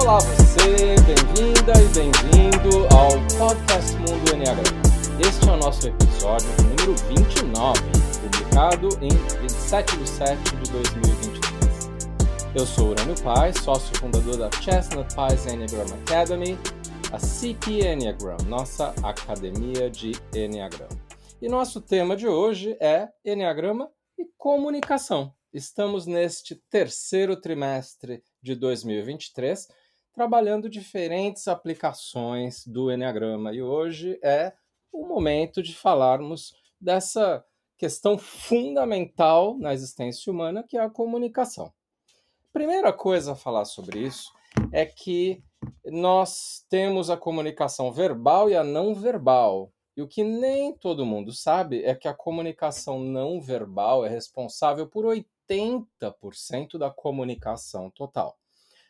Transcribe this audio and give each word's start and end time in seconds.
Olá 0.00 0.18
você, 0.20 0.94
bem-vinda 1.06 1.72
e 1.72 1.88
bem-vindo 1.92 2.86
ao 2.94 3.10
Podcast 3.36 3.96
Mundo 3.96 4.32
Enneagrama. 4.32 4.82
Este 5.20 5.48
é 5.48 5.52
o 5.52 5.56
nosso 5.56 5.88
episódio 5.88 6.46
número 6.62 6.94
29, 7.08 7.80
publicado 8.22 8.88
em 9.02 9.08
27 9.42 9.96
de 9.96 10.08
7 10.08 10.56
de 10.56 10.70
2023. 10.70 11.90
Eu 12.54 12.64
sou 12.64 12.90
Urânio 12.90 13.20
Paz, 13.22 13.56
sócio 13.58 13.94
fundador 13.98 14.36
da 14.36 14.50
Chestnut 14.62 15.12
Pies 15.14 15.46
Enneagram 15.46 15.92
Academy, 16.02 16.56
a 17.12 17.18
CP 17.18 17.80
Enneagram, 17.80 18.36
nossa 18.46 18.94
academia 19.02 19.90
de 19.90 20.12
Enneagram. 20.32 20.88
E 21.42 21.48
nosso 21.48 21.80
tema 21.80 22.16
de 22.16 22.28
hoje 22.28 22.76
é 22.80 23.08
Enneagrama 23.24 23.90
e 24.16 24.24
comunicação. 24.36 25.34
Estamos 25.52 26.06
neste 26.06 26.54
terceiro 26.70 27.40
trimestre 27.40 28.22
de 28.40 28.54
2023 28.54 29.66
trabalhando 30.18 30.68
diferentes 30.68 31.46
aplicações 31.46 32.66
do 32.66 32.90
Enneagrama 32.90 33.52
e 33.52 33.62
hoje 33.62 34.18
é 34.20 34.52
o 34.92 35.06
momento 35.06 35.62
de 35.62 35.72
falarmos 35.72 36.56
dessa 36.80 37.44
questão 37.76 38.18
fundamental 38.18 39.56
na 39.56 39.72
existência 39.72 40.32
humana 40.32 40.64
que 40.66 40.76
é 40.76 40.80
a 40.80 40.90
comunicação. 40.90 41.72
Primeira 42.52 42.92
coisa 42.92 43.30
a 43.30 43.36
falar 43.36 43.64
sobre 43.64 44.00
isso 44.00 44.32
é 44.72 44.84
que 44.84 45.40
nós 45.84 46.66
temos 46.68 47.10
a 47.10 47.16
comunicação 47.16 47.92
verbal 47.92 48.50
e 48.50 48.56
a 48.56 48.64
não 48.64 48.96
verbal. 48.96 49.72
E 49.96 50.02
o 50.02 50.08
que 50.08 50.24
nem 50.24 50.76
todo 50.76 51.06
mundo 51.06 51.32
sabe 51.32 51.84
é 51.84 51.94
que 51.94 52.08
a 52.08 52.14
comunicação 52.14 52.98
não 52.98 53.40
verbal 53.40 54.04
é 54.04 54.08
responsável 54.08 54.88
por 54.88 55.04
80% 55.04 56.76
da 56.76 56.90
comunicação 56.90 57.88
total. 57.88 58.36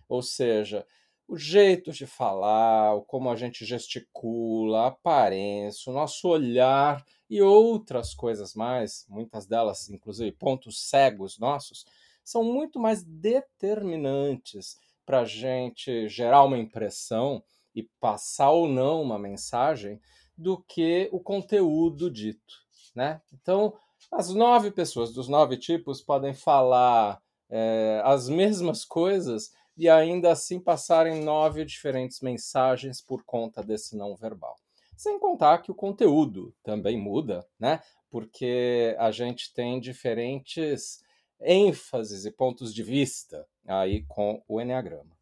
Ou 0.08 0.22
seja, 0.22 0.86
o 1.28 1.36
jeito 1.36 1.92
de 1.92 2.06
falar, 2.06 2.98
como 3.06 3.30
a 3.30 3.36
gente 3.36 3.66
gesticula, 3.66 4.84
a 4.84 4.86
aparência, 4.86 5.92
o 5.92 5.94
nosso 5.94 6.26
olhar 6.26 7.04
e 7.28 7.42
outras 7.42 8.14
coisas 8.14 8.54
mais, 8.54 9.04
muitas 9.10 9.46
delas, 9.46 9.90
inclusive 9.90 10.32
pontos 10.32 10.88
cegos 10.88 11.38
nossos, 11.38 11.84
são 12.24 12.42
muito 12.42 12.80
mais 12.80 13.04
determinantes 13.04 14.78
para 15.04 15.20
a 15.20 15.24
gente 15.26 16.08
gerar 16.08 16.44
uma 16.44 16.58
impressão 16.58 17.42
e 17.74 17.82
passar 18.00 18.50
ou 18.50 18.66
não 18.66 19.02
uma 19.02 19.18
mensagem 19.18 20.00
do 20.36 20.56
que 20.62 21.10
o 21.12 21.20
conteúdo 21.20 22.10
dito, 22.10 22.54
né? 22.94 23.20
Então, 23.34 23.74
as 24.10 24.32
nove 24.32 24.70
pessoas 24.70 25.12
dos 25.12 25.28
nove 25.28 25.58
tipos 25.58 26.00
podem 26.00 26.32
falar 26.32 27.20
é, 27.50 28.00
as 28.04 28.28
mesmas 28.28 28.84
coisas 28.84 29.50
e 29.78 29.88
ainda 29.88 30.32
assim 30.32 30.58
passarem 30.58 31.22
nove 31.22 31.64
diferentes 31.64 32.20
mensagens 32.20 33.00
por 33.00 33.22
conta 33.22 33.62
desse 33.62 33.96
não 33.96 34.16
verbal. 34.16 34.56
Sem 34.96 35.20
contar 35.20 35.58
que 35.58 35.70
o 35.70 35.74
conteúdo 35.74 36.52
também 36.64 36.98
muda, 36.98 37.46
né? 37.60 37.80
Porque 38.10 38.96
a 38.98 39.12
gente 39.12 39.54
tem 39.54 39.78
diferentes 39.78 41.00
ênfases 41.40 42.24
e 42.24 42.32
pontos 42.32 42.74
de 42.74 42.82
vista 42.82 43.46
aí 43.64 44.04
com 44.08 44.42
o 44.48 44.60
Enneagrama. 44.60 45.16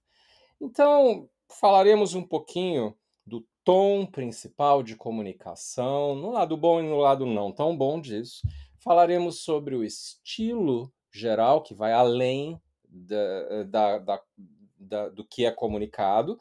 Então, 0.59 1.29
falaremos 1.51 2.15
um 2.15 2.23
pouquinho 2.23 2.97
do 3.27 3.47
tom 3.63 4.07
principal 4.07 4.83
de 4.83 4.97
comunicação, 4.97 6.15
no 6.15 6.31
lado 6.31 6.57
bom 6.57 6.81
e 6.81 6.85
no 6.85 6.97
lado 6.97 7.27
não 7.27 7.53
tão 7.53 7.77
bom 7.77 8.01
disso. 8.01 8.41
Falaremos 8.79 9.41
sobre 9.41 9.75
o 9.75 9.85
estilo 9.85 10.91
geral, 11.13 11.63
que 11.63 11.75
vai 11.75 11.93
além 11.93 12.59
da, 12.97 13.63
da, 13.65 13.99
da, 13.99 14.23
da, 14.79 15.09
do 15.09 15.25
que 15.25 15.45
é 15.45 15.51
comunicado, 15.51 16.39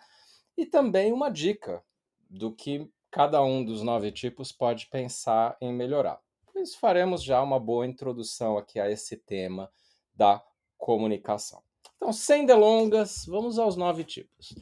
e 0.58 0.66
também 0.66 1.12
uma 1.12 1.30
dica 1.30 1.84
do 2.30 2.52
que 2.52 2.90
cada 3.12 3.44
um 3.44 3.64
dos 3.64 3.82
nove 3.82 4.12
tipos 4.12 4.52
pode 4.52 4.88
pensar 4.88 5.58
em 5.62 5.74
melhorar. 5.74 6.20
Por 6.46 6.62
isso, 6.62 6.80
faremos 6.80 7.24
já 7.24 7.42
uma 7.42 7.60
boa 7.60 7.86
introdução 7.86 8.58
aqui 8.58 8.80
a 8.80 8.90
esse 8.90 9.18
tema 9.18 9.70
da 10.16 10.44
comunicação. 10.78 11.62
Então, 11.96 12.12
sem 12.14 12.46
delongas, 12.46 13.26
vamos 13.26 13.58
aos 13.60 13.76
nove 13.76 14.04
tipos. 14.04 14.56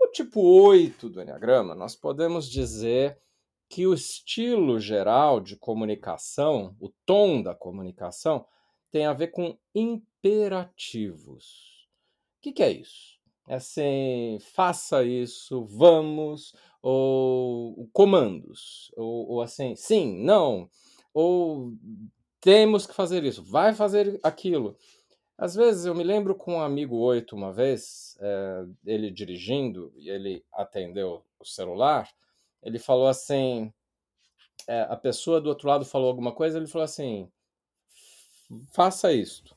O 0.00 0.08
tipo 0.08 0.40
8 0.40 1.08
do 1.08 1.20
Enneagrama, 1.20 1.74
nós 1.74 1.96
podemos 1.96 2.48
dizer 2.48 3.18
que 3.68 3.86
o 3.86 3.94
estilo 3.94 4.78
geral 4.78 5.40
de 5.40 5.56
comunicação, 5.56 6.76
o 6.80 6.90
tom 7.04 7.42
da 7.42 7.54
comunicação, 7.54 8.46
tem 8.90 9.06
a 9.06 9.12
ver 9.12 9.28
com 9.28 9.58
imperativos. 10.24 11.86
O 12.38 12.40
que, 12.40 12.52
que 12.52 12.62
é 12.62 12.72
isso? 12.72 13.18
É 13.46 13.56
assim, 13.56 14.38
faça 14.40 15.04
isso, 15.04 15.66
vamos, 15.66 16.54
ou 16.80 17.86
comandos, 17.92 18.90
ou, 18.96 19.28
ou 19.32 19.42
assim, 19.42 19.76
sim, 19.76 20.16
não, 20.24 20.70
ou 21.12 21.74
temos 22.40 22.86
que 22.86 22.94
fazer 22.94 23.22
isso, 23.22 23.42
vai 23.42 23.74
fazer 23.74 24.18
aquilo. 24.22 24.78
Às 25.36 25.54
vezes 25.54 25.84
eu 25.84 25.94
me 25.94 26.02
lembro 26.02 26.34
com 26.34 26.54
um 26.54 26.60
amigo 26.62 26.96
oito 26.96 27.36
uma 27.36 27.52
vez, 27.52 28.16
é, 28.18 28.64
ele 28.86 29.10
dirigindo 29.10 29.92
e 29.96 30.08
ele 30.08 30.42
atendeu 30.50 31.22
o 31.38 31.44
celular, 31.44 32.08
ele 32.62 32.78
falou 32.78 33.08
assim, 33.08 33.70
é, 34.66 34.82
a 34.88 34.96
pessoa 34.96 35.38
do 35.38 35.50
outro 35.50 35.68
lado 35.68 35.84
falou 35.84 36.08
alguma 36.08 36.32
coisa, 36.32 36.56
ele 36.56 36.66
falou 36.66 36.84
assim, 36.84 37.30
faça 38.72 39.12
isto. 39.12 39.54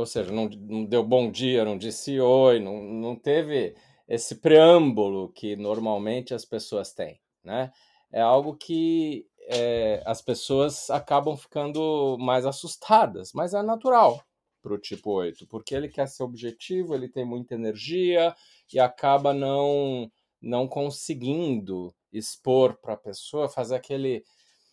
Ou 0.00 0.06
seja, 0.06 0.32
não, 0.32 0.48
não 0.48 0.84
deu 0.84 1.04
bom 1.04 1.30
dia, 1.30 1.64
não 1.64 1.76
disse 1.76 2.18
oi, 2.18 2.58
não, 2.58 2.82
não 2.82 3.14
teve 3.14 3.74
esse 4.08 4.36
preâmbulo 4.36 5.30
que 5.32 5.54
normalmente 5.56 6.32
as 6.32 6.44
pessoas 6.44 6.92
têm, 6.92 7.20
né? 7.44 7.70
É 8.10 8.20
algo 8.20 8.56
que 8.56 9.26
é, 9.42 10.02
as 10.06 10.22
pessoas 10.22 10.88
acabam 10.90 11.36
ficando 11.36 12.16
mais 12.18 12.46
assustadas, 12.46 13.32
mas 13.34 13.52
é 13.52 13.62
natural 13.62 14.20
para 14.62 14.74
o 14.74 14.78
tipo 14.78 15.10
8, 15.12 15.46
porque 15.46 15.74
ele 15.74 15.88
quer 15.88 16.08
ser 16.08 16.22
objetivo, 16.22 16.94
ele 16.94 17.08
tem 17.08 17.24
muita 17.24 17.54
energia 17.54 18.34
e 18.72 18.80
acaba 18.80 19.34
não, 19.34 20.10
não 20.40 20.66
conseguindo 20.66 21.94
expor 22.12 22.78
para 22.80 22.94
a 22.94 22.98
pessoa, 22.98 23.48
fazer 23.48 23.74
aquele, 23.74 24.24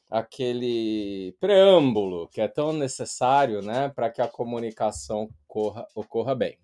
aquele 0.10 1.36
preâmbulo 1.40 2.28
que 2.30 2.42
é 2.42 2.48
tão 2.48 2.72
necessário 2.74 3.62
né, 3.62 3.90
para 3.90 4.10
que 4.10 4.22
a 4.22 4.28
comunicação 4.28 5.30
corra, 5.48 5.88
ocorra 5.94 6.34
bem. 6.34 6.58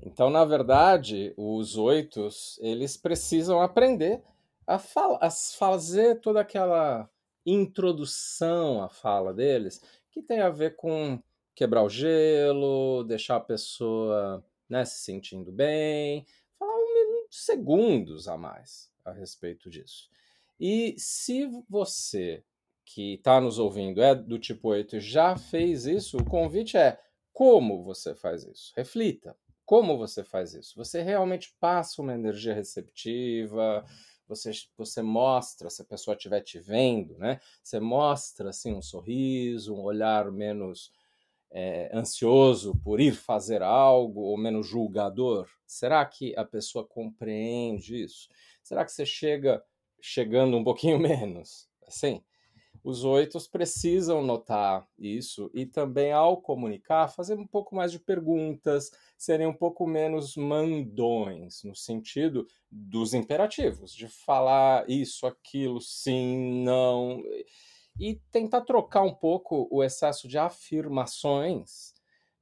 Então, 0.00 0.30
na 0.30 0.44
verdade, 0.44 1.34
os 1.36 1.76
oitos 1.76 2.58
eles 2.60 2.96
precisam 2.96 3.60
aprender 3.60 4.22
a, 4.66 4.78
fala, 4.78 5.18
a 5.20 5.30
fazer 5.30 6.20
toda 6.20 6.40
aquela 6.40 7.08
introdução 7.44 8.82
à 8.82 8.88
fala 8.88 9.32
deles 9.32 9.82
que 10.10 10.22
tem 10.22 10.40
a 10.40 10.50
ver 10.50 10.76
com 10.76 11.20
quebrar 11.54 11.82
o 11.82 11.88
gelo, 11.88 13.02
deixar 13.04 13.36
a 13.36 13.40
pessoa 13.40 14.44
né, 14.68 14.84
se 14.84 15.02
sentindo 15.02 15.50
bem, 15.50 16.24
falar 16.58 16.76
um 16.76 17.26
segundos 17.30 18.28
a 18.28 18.36
mais 18.36 18.92
a 19.04 19.12
respeito 19.12 19.68
disso. 19.68 20.08
E 20.58 20.94
se 20.98 21.46
você 21.68 22.42
que 22.84 23.14
está 23.14 23.40
nos 23.40 23.58
ouvindo 23.58 24.02
é 24.02 24.14
do 24.14 24.38
tipo 24.38 24.68
8 24.68 24.96
e 24.96 25.00
já 25.00 25.36
fez 25.36 25.86
isso, 25.86 26.16
o 26.16 26.24
convite 26.24 26.76
é 26.76 26.98
como 27.32 27.84
você 27.84 28.14
faz 28.14 28.44
isso? 28.44 28.72
Reflita. 28.76 29.36
Como 29.64 29.98
você 29.98 30.24
faz 30.24 30.54
isso? 30.54 30.74
Você 30.76 31.02
realmente 31.02 31.54
passa 31.60 32.00
uma 32.00 32.14
energia 32.14 32.54
receptiva, 32.54 33.84
você, 34.26 34.50
você 34.76 35.02
mostra, 35.02 35.70
se 35.70 35.82
a 35.82 35.84
pessoa 35.84 36.14
estiver 36.14 36.40
te 36.40 36.58
vendo, 36.58 37.16
né? 37.18 37.38
Você 37.62 37.78
mostra 37.78 38.50
assim 38.50 38.74
um 38.74 38.82
sorriso, 38.82 39.74
um 39.74 39.82
olhar 39.82 40.32
menos 40.32 40.90
é, 41.50 41.90
ansioso 41.94 42.74
por 42.82 43.00
ir 43.00 43.14
fazer 43.14 43.62
algo 43.62 44.20
ou 44.20 44.36
menos 44.36 44.66
julgador? 44.66 45.48
Será 45.66 46.04
que 46.04 46.34
a 46.36 46.44
pessoa 46.44 46.86
compreende 46.86 48.02
isso? 48.02 48.28
Será 48.62 48.84
que 48.84 48.92
você 48.92 49.06
chega 49.06 49.62
chegando 50.00 50.56
um 50.56 50.64
pouquinho 50.64 50.98
menos? 51.00 51.68
Assim, 51.86 52.22
os 52.84 53.04
oitos 53.04 53.46
precisam 53.46 54.22
notar 54.22 54.86
isso 54.98 55.50
e 55.52 55.66
também, 55.66 56.12
ao 56.12 56.40
comunicar, 56.40 57.08
fazer 57.08 57.38
um 57.38 57.46
pouco 57.46 57.74
mais 57.74 57.92
de 57.92 57.98
perguntas, 57.98 58.90
serem 59.16 59.46
um 59.46 59.52
pouco 59.52 59.86
menos 59.86 60.36
mandões, 60.36 61.62
no 61.64 61.74
sentido 61.74 62.46
dos 62.70 63.14
imperativos, 63.14 63.92
de 63.94 64.08
falar 64.08 64.88
isso, 64.88 65.26
aquilo, 65.26 65.80
sim, 65.80 66.62
não, 66.62 67.22
e 67.98 68.20
tentar 68.30 68.62
trocar 68.62 69.02
um 69.02 69.14
pouco 69.14 69.68
o 69.70 69.82
excesso 69.82 70.28
de 70.28 70.38
afirmações 70.38 71.92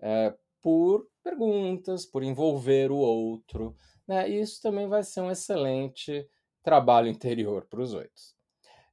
é, 0.00 0.34
por 0.60 1.08
perguntas, 1.22 2.04
por 2.04 2.22
envolver 2.22 2.90
o 2.90 2.98
outro. 2.98 3.74
Né? 4.06 4.30
E 4.30 4.40
isso 4.40 4.60
também 4.60 4.86
vai 4.86 5.02
ser 5.02 5.22
um 5.22 5.30
excelente 5.30 6.28
trabalho 6.66 7.06
interior 7.06 7.64
para 7.70 7.80
os 7.80 7.94
oito. 7.94 8.34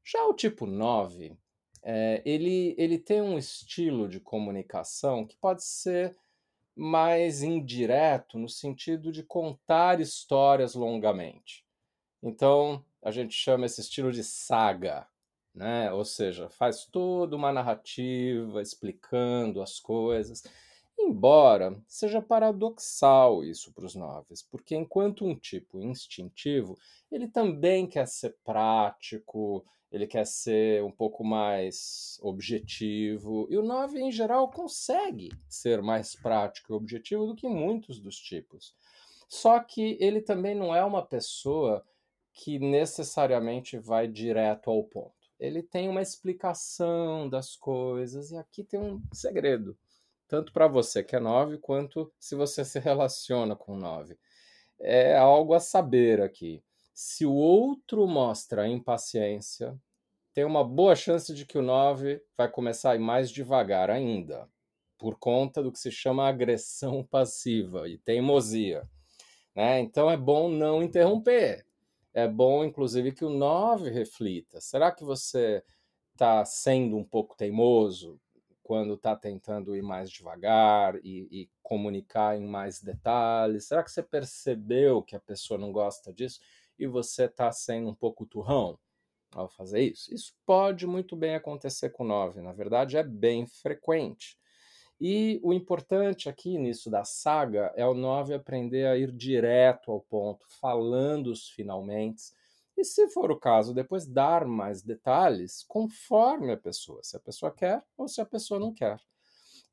Já 0.06 0.24
o 0.28 0.36
tipo 0.36 0.68
9, 0.68 1.36
é, 1.82 2.22
ele, 2.24 2.76
ele 2.78 3.00
tem 3.00 3.20
um 3.20 3.36
estilo 3.36 4.08
de 4.08 4.20
comunicação 4.20 5.26
que 5.26 5.36
pode 5.36 5.64
ser 5.64 6.16
mais 6.76 7.42
indireto 7.42 8.38
no 8.38 8.48
sentido 8.48 9.12
de 9.12 9.24
contar 9.24 10.00
histórias 10.00 10.76
longamente. 10.76 11.66
Então, 12.22 12.86
a 13.02 13.10
gente 13.10 13.34
chama 13.34 13.66
esse 13.66 13.82
estilo 13.82 14.12
de 14.12 14.24
saga, 14.24 15.08
né? 15.52 15.92
Ou 15.92 16.06
seja, 16.06 16.52
faz 16.52 16.86
toda 16.86 17.36
uma 17.36 17.52
narrativa 17.52 18.62
explicando 18.62 19.64
as 19.64 19.80
coisas. 19.80 20.44
Embora 20.98 21.82
seja 21.88 22.22
paradoxal 22.22 23.44
isso 23.44 23.74
para 23.74 23.86
os 23.86 23.96
noves, 23.96 24.42
porque 24.44 24.76
enquanto 24.76 25.26
um 25.26 25.36
tipo 25.36 25.82
instintivo, 25.82 26.78
ele 27.12 27.28
também 27.28 27.88
quer 27.88 28.08
ser 28.08 28.36
prático, 28.44 29.66
ele 29.92 30.08
quer 30.08 30.26
ser 30.26 30.84
um 30.84 30.92
pouco 30.92 31.24
mais 31.24 32.18
objetivo, 32.22 33.48
e 33.50 33.58
o 33.58 33.64
9 33.64 34.00
em 34.00 34.12
geral 34.12 34.50
consegue 34.50 35.30
ser 35.48 35.82
mais 35.82 36.16
prático 36.16 36.74
e 36.74 36.76
objetivo 36.76 37.28
do 37.28 37.36
que 37.36 37.48
muitos 37.48 38.00
dos 38.00 38.18
tipos. 38.18 38.74
Só 39.30 39.60
que 39.60 39.98
ele 40.00 40.22
também 40.22 40.56
não 40.56 40.76
é 40.76 40.84
uma 40.84 41.06
pessoa 41.06 41.86
que 42.34 42.58
necessariamente 42.58 43.78
vai 43.78 44.08
direto 44.08 44.70
ao 44.70 44.84
ponto. 44.84 45.14
Ele 45.40 45.62
tem 45.62 45.90
uma 45.90 46.02
explicação 46.02 47.30
das 47.30 47.56
coisas, 47.56 48.32
e 48.32 48.38
aqui 48.38 48.64
tem 48.64 48.80
um 48.80 49.02
segredo, 49.12 49.78
tanto 50.28 50.52
para 50.54 50.68
você 50.68 51.04
que 51.04 51.16
é 51.16 51.20
9, 51.20 51.58
quanto 51.58 52.12
se 52.20 52.36
você 52.36 52.64
se 52.66 52.80
relaciona 52.80 53.56
com 53.56 53.76
9. 53.76 54.18
É 54.80 55.18
algo 55.18 55.54
a 55.54 55.60
saber 55.60 56.22
aqui. 56.22 56.64
Se 56.94 57.26
o 57.26 57.34
outro 57.34 58.08
mostra 58.08 58.68
impaciência, 58.68 59.78
tem 60.34 60.44
uma 60.44 60.64
boa 60.64 60.96
chance 60.96 61.34
de 61.34 61.46
que 61.46 61.58
o 61.58 61.62
9 61.62 62.22
vai 62.38 62.50
começar 62.50 62.92
a 62.92 62.96
ir 62.96 63.00
mais 63.00 63.32
devagar 63.32 63.90
ainda, 63.90 64.50
por 64.98 65.18
conta 65.18 65.62
do 65.62 65.72
que 65.72 65.80
se 65.80 65.92
chama 65.92 66.28
agressão 66.28 67.04
passiva 67.04 67.88
e 67.88 67.98
teimosia. 67.98 68.88
Né? 69.56 69.80
Então 69.80 70.10
é 70.10 70.18
bom 70.18 70.50
não 70.50 70.82
interromper 70.82 71.66
é 72.14 72.28
bom, 72.28 72.64
inclusive, 72.64 73.12
que 73.12 73.26
o 73.26 73.30
9 73.30 73.90
reflita. 73.90 74.62
Será 74.62 74.92
que 74.92 75.04
você 75.04 75.64
está 76.12 76.46
sendo 76.46 76.96
um 76.96 77.04
pouco 77.04 77.36
teimoso 77.36 78.20
quando 78.64 78.94
está 78.94 79.16
tentando 79.16 79.76
ir 79.76 79.84
mais 79.84 80.10
devagar 80.10 80.96
e, 81.04 81.28
e, 81.30 81.50
comunicar 81.62 82.38
em 82.38 82.48
mais 82.48 82.82
detalhes? 82.82 83.66
Será 83.66 83.84
que 83.84 83.92
você 83.92 84.02
percebeu 84.02 85.04
que 85.04 85.16
a 85.16 85.20
pessoa 85.20 85.60
não 85.60 85.72
gosta 85.72 86.14
disso 86.14 86.40
e 86.80 86.88
você 86.88 87.26
está 87.26 87.52
sendo 87.52 87.90
um 87.90 87.94
pouco 87.94 88.26
turrão 88.26 88.80
ao 89.34 89.50
fazer 89.50 89.82
isso? 89.82 90.14
Isso 90.14 90.34
pode 90.46 90.88
muito 90.88 91.16
bem 91.16 91.36
acontecer 91.36 91.90
com 91.90 92.06
9. 92.06 92.42
Na 92.42 92.54
verdade, 92.54 92.98
é 92.98 93.04
bem 93.04 93.46
frequente. 93.46 94.38
E 95.00 95.40
o 95.44 95.52
importante 95.52 96.30
aqui 96.30 96.58
nisso 96.58 96.90
da 96.90 97.04
saga 97.04 97.74
é 97.76 97.86
o 97.86 97.94
9 97.94 98.34
aprender 98.34 98.88
a 98.88 98.98
ir 98.98 99.12
direto 99.12 99.92
ao 99.92 100.00
ponto, 100.00 100.46
falando 100.62 101.28
os 101.28 101.50
finalmente. 101.50 102.32
E 102.78 102.84
se 102.84 103.08
for 103.10 103.32
o 103.32 103.40
caso, 103.40 103.74
depois 103.74 104.06
dar 104.06 104.46
mais 104.46 104.82
detalhes 104.82 105.64
conforme 105.68 106.52
a 106.52 106.58
pessoa, 106.58 107.04
se 107.04 107.16
a 107.16 107.20
pessoa 107.20 107.52
quer 107.52 107.84
ou 107.98 108.08
se 108.08 108.20
a 108.20 108.26
pessoa 108.26 108.60
não 108.60 108.74
quer. 108.74 109.00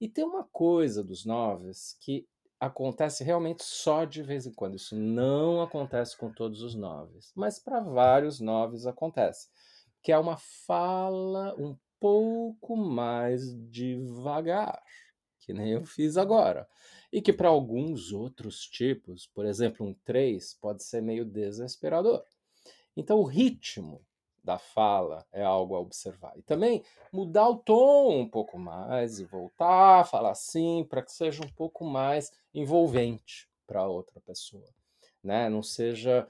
E 0.01 0.09
tem 0.09 0.25
uma 0.25 0.45
coisa 0.45 1.03
dos 1.03 1.25
noves 1.25 1.97
que 2.01 2.27
acontece 2.59 3.25
realmente 3.25 3.63
só 3.63 4.05
de 4.05 4.23
vez 4.23 4.47
em 4.47 4.53
quando. 4.53 4.77
Isso 4.77 4.95
não 4.95 5.63
acontece 5.63 6.17
com 6.17 6.31
todos 6.31 6.63
os 6.63 6.75
noves, 6.75 7.33
mas 7.35 7.59
para 7.59 7.81
vários 7.81 8.39
noves 8.39 8.87
acontece, 8.87 9.49
que 10.03 10.13
é 10.13 10.19
uma 10.19 10.37
fala 10.37 11.55
um 11.59 11.77
pouco 11.99 12.77
mais 12.77 13.55
devagar 13.71 14.83
que 15.41 15.53
nem 15.53 15.73
eu 15.73 15.85
fiz 15.85 16.17
agora. 16.17 16.69
E 17.13 17.21
que 17.21 17.33
para 17.33 17.49
alguns 17.49 18.13
outros 18.13 18.61
tipos, 18.61 19.27
por 19.27 19.45
exemplo, 19.45 19.85
um 19.85 19.95
3, 20.05 20.55
pode 20.61 20.85
ser 20.85 21.03
meio 21.03 21.25
desesperador. 21.25 22.23
Então, 23.01 23.19
o 23.19 23.25
ritmo 23.25 24.05
da 24.45 24.59
fala 24.59 25.27
é 25.33 25.43
algo 25.43 25.75
a 25.75 25.81
observar. 25.81 26.33
E 26.37 26.43
também 26.43 26.83
mudar 27.13 27.49
o 27.49 27.57
tom 27.57 28.21
um 28.21 28.29
pouco 28.29 28.59
mais 28.59 29.19
e 29.19 29.25
voltar 29.25 30.01
a 30.01 30.05
falar 30.05 30.31
assim 30.31 30.85
para 30.89 31.03
que 31.03 31.13
seja 31.13 31.43
um 31.45 31.49
pouco 31.49 31.85
mais 31.85 32.33
envolvente 32.55 33.49
para 33.67 33.87
outra 33.87 34.21
pessoa. 34.21 34.69
Né? 35.23 35.49
Não 35.49 35.63
seja 35.63 36.29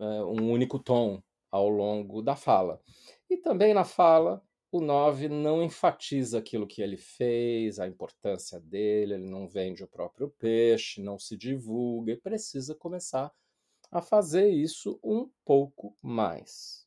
é, 0.00 0.04
um 0.24 0.50
único 0.50 0.78
tom 0.78 1.22
ao 1.50 1.68
longo 1.68 2.22
da 2.22 2.36
fala. 2.36 2.80
E 3.28 3.36
também 3.36 3.72
na 3.72 3.84
fala, 3.84 4.42
o 4.70 4.80
9 4.80 5.28
não 5.28 5.62
enfatiza 5.62 6.38
aquilo 6.38 6.66
que 6.66 6.82
ele 6.82 6.96
fez, 6.96 7.78
a 7.78 7.86
importância 7.86 8.60
dele, 8.60 9.14
ele 9.14 9.28
não 9.28 9.46
vende 9.46 9.84
o 9.84 9.88
próprio 9.88 10.28
peixe, 10.28 11.00
não 11.00 11.18
se 11.18 11.36
divulga 11.36 12.12
e 12.12 12.16
precisa 12.16 12.74
começar 12.74 13.26
a 13.26 13.32
fazer 14.02 14.48
isso 14.48 14.98
um 15.02 15.30
pouco 15.44 15.96
mais. 16.02 16.86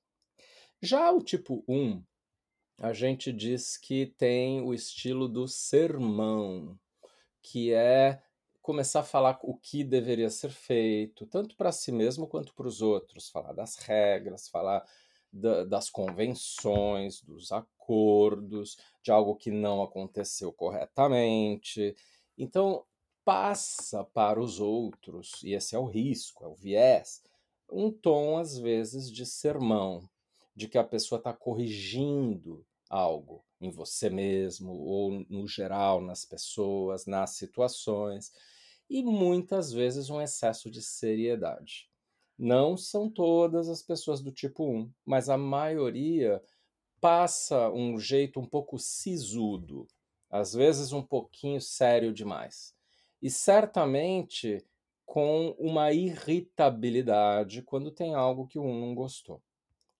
Já 0.81 1.11
o 1.11 1.21
tipo 1.21 1.63
1, 1.67 2.03
a 2.77 2.93
gente 2.93 3.33
diz 3.33 3.77
que 3.77 4.05
tem 4.05 4.61
o 4.61 4.73
estilo 4.73 5.27
do 5.27 5.47
sermão, 5.47 6.79
que 7.41 7.73
é 7.73 8.21
começar 8.61 9.01
a 9.01 9.03
falar 9.03 9.39
o 9.43 9.57
que 9.57 9.83
deveria 9.83 10.29
ser 10.29 10.51
feito, 10.51 11.25
tanto 11.25 11.55
para 11.57 11.71
si 11.71 11.91
mesmo 11.91 12.27
quanto 12.27 12.53
para 12.53 12.67
os 12.67 12.81
outros, 12.81 13.29
falar 13.29 13.51
das 13.53 13.75
regras, 13.77 14.47
falar 14.47 14.85
da, 15.31 15.65
das 15.65 15.89
convenções, 15.89 17.21
dos 17.21 17.51
acordos, 17.51 18.77
de 19.01 19.11
algo 19.11 19.35
que 19.35 19.51
não 19.51 19.81
aconteceu 19.81 20.53
corretamente. 20.53 21.95
Então, 22.37 22.85
passa 23.29 24.03
para 24.05 24.41
os 24.41 24.59
outros, 24.59 25.33
e 25.43 25.53
esse 25.53 25.75
é 25.75 25.77
o 25.77 25.85
risco, 25.85 26.43
é 26.43 26.47
o 26.47 26.55
viés, 26.55 27.21
um 27.71 27.91
tom, 27.91 28.39
às 28.39 28.57
vezes, 28.57 29.07
de 29.11 29.23
sermão, 29.23 30.09
de 30.55 30.67
que 30.67 30.79
a 30.79 30.83
pessoa 30.83 31.19
está 31.19 31.31
corrigindo 31.31 32.65
algo 32.89 33.45
em 33.61 33.69
você 33.69 34.09
mesmo, 34.09 34.71
ou 34.71 35.23
no 35.29 35.47
geral, 35.47 36.01
nas 36.01 36.25
pessoas, 36.25 37.05
nas 37.05 37.35
situações, 37.35 38.31
e 38.89 39.03
muitas 39.03 39.71
vezes 39.71 40.09
um 40.09 40.19
excesso 40.19 40.71
de 40.71 40.81
seriedade. 40.81 41.87
Não 42.35 42.75
são 42.75 43.07
todas 43.07 43.69
as 43.69 43.83
pessoas 43.83 44.21
do 44.21 44.31
tipo 44.31 44.65
1, 44.67 44.91
mas 45.05 45.29
a 45.29 45.37
maioria 45.37 46.41
passa 46.99 47.69
um 47.69 47.99
jeito 47.99 48.39
um 48.39 48.45
pouco 48.47 48.79
sisudo, 48.79 49.87
às 50.31 50.51
vezes 50.51 50.91
um 50.91 51.03
pouquinho 51.03 51.61
sério 51.61 52.11
demais. 52.11 52.78
E 53.21 53.29
certamente 53.29 54.65
com 55.05 55.55
uma 55.57 55.91
irritabilidade 55.91 57.63
quando 57.63 57.91
tem 57.91 58.13
algo 58.13 58.47
que 58.47 58.59
1 58.59 58.79
não 58.79 58.93
gostou. 58.95 59.41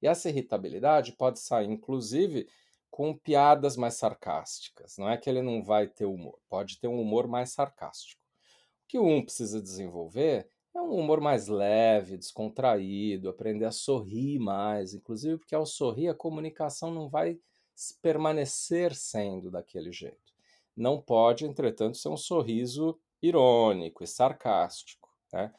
E 0.01 0.07
essa 0.07 0.29
irritabilidade 0.29 1.13
pode 1.13 1.39
sair, 1.39 1.67
inclusive, 1.69 2.47
com 2.91 3.13
piadas 3.17 3.75
mais 3.75 3.95
sarcásticas. 3.95 4.97
Não 4.97 5.09
é 5.09 5.17
que 5.17 5.29
ele 5.29 5.41
não 5.41 5.63
vai 5.63 5.87
ter 5.87 6.05
humor, 6.05 6.39
pode 6.47 6.79
ter 6.79 6.87
um 6.87 7.01
humor 7.01 7.27
mais 7.27 7.51
sarcástico. 7.51 8.21
O 8.85 8.87
que 8.87 8.99
1 8.99 9.23
precisa 9.23 9.61
desenvolver 9.61 10.47
é 10.75 10.81
um 10.81 10.93
humor 10.93 11.19
mais 11.19 11.47
leve, 11.47 12.17
descontraído, 12.17 13.29
aprender 13.29 13.65
a 13.65 13.71
sorrir 13.71 14.39
mais, 14.39 14.93
inclusive 14.93 15.37
porque 15.37 15.55
ao 15.55 15.65
sorrir 15.65 16.09
a 16.09 16.15
comunicação 16.15 16.93
não 16.93 17.09
vai 17.09 17.39
permanecer 18.01 18.95
sendo 18.95 19.51
daquele 19.51 19.91
jeito. 19.91 20.33
Não 20.75 21.01
pode, 21.01 21.45
entretanto, 21.45 21.97
ser 21.97 22.09
um 22.09 22.17
sorriso 22.17 22.97
irônico 23.21 24.03
e 24.03 24.07
sarcástico. 24.07 25.09
Né? 25.31 25.53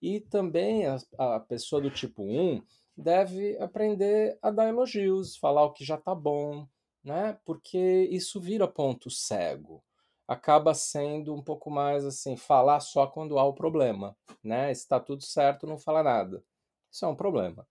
E 0.00 0.20
também 0.20 0.86
a, 0.86 0.98
a 1.18 1.40
pessoa 1.40 1.80
do 1.80 1.90
tipo 1.90 2.22
1 2.22 2.62
deve 2.96 3.56
aprender 3.58 4.38
a 4.42 4.50
dar 4.50 4.68
elogios, 4.68 5.36
falar 5.36 5.64
o 5.64 5.72
que 5.72 5.84
já 5.84 5.96
está 5.96 6.14
bom, 6.14 6.66
né? 7.02 7.38
porque 7.44 8.08
isso 8.10 8.40
vira 8.40 8.68
ponto 8.68 9.10
cego 9.10 9.82
acaba 10.26 10.74
sendo 10.74 11.34
um 11.34 11.42
pouco 11.42 11.70
mais 11.70 12.04
assim, 12.04 12.36
falar 12.36 12.80
só 12.80 13.06
quando 13.06 13.38
há 13.38 13.44
o 13.44 13.54
problema, 13.54 14.16
né? 14.42 14.72
Está 14.72 14.98
tudo 14.98 15.22
certo, 15.22 15.66
não 15.66 15.78
fala 15.78 16.02
nada. 16.02 16.42
Isso 16.90 17.04
é 17.04 17.08
um 17.08 17.14
problema. 17.14 17.66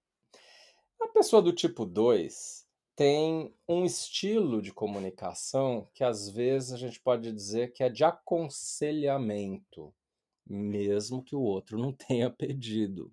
A 1.01 1.07
pessoa 1.07 1.41
do 1.41 1.51
tipo 1.51 1.85
2 1.85 2.62
tem 2.95 3.53
um 3.67 3.83
estilo 3.85 4.62
de 4.62 4.71
comunicação 4.71 5.88
que 5.93 6.03
às 6.03 6.29
vezes 6.29 6.73
a 6.73 6.77
gente 6.77 7.00
pode 7.00 7.31
dizer 7.31 7.73
que 7.73 7.83
é 7.83 7.89
de 7.89 8.03
aconselhamento, 8.03 9.93
mesmo 10.45 11.23
que 11.23 11.35
o 11.35 11.41
outro 11.41 11.77
não 11.77 11.91
tenha 11.91 12.29
pedido. 12.29 13.12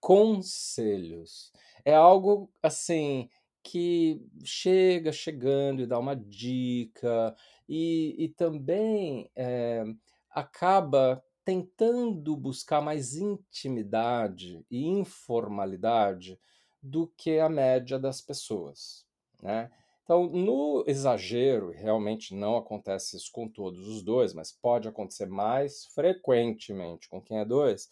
Conselhos. 0.00 1.52
É 1.84 1.94
algo 1.94 2.50
assim 2.62 3.28
que 3.62 4.26
chega 4.42 5.12
chegando 5.12 5.82
e 5.82 5.86
dá 5.86 5.98
uma 5.98 6.16
dica, 6.16 7.36
e, 7.68 8.16
e 8.18 8.28
também 8.30 9.30
é, 9.36 9.84
acaba 10.30 11.22
tentando 11.44 12.36
buscar 12.36 12.80
mais 12.80 13.16
intimidade 13.16 14.64
e 14.70 14.86
informalidade 14.86 16.40
do 16.82 17.06
que 17.16 17.38
a 17.38 17.48
média 17.48 17.98
das 17.98 18.22
pessoas. 18.22 19.09
Né? 19.42 19.70
Então, 20.02 20.26
no 20.26 20.84
exagero, 20.86 21.70
realmente 21.70 22.34
não 22.34 22.56
acontece 22.56 23.16
isso 23.16 23.30
com 23.32 23.48
todos 23.48 23.86
os 23.86 24.02
dois, 24.02 24.34
mas 24.34 24.50
pode 24.50 24.88
acontecer 24.88 25.26
mais 25.26 25.86
frequentemente 25.94 27.08
com 27.08 27.20
quem 27.20 27.38
é 27.38 27.44
dois, 27.44 27.88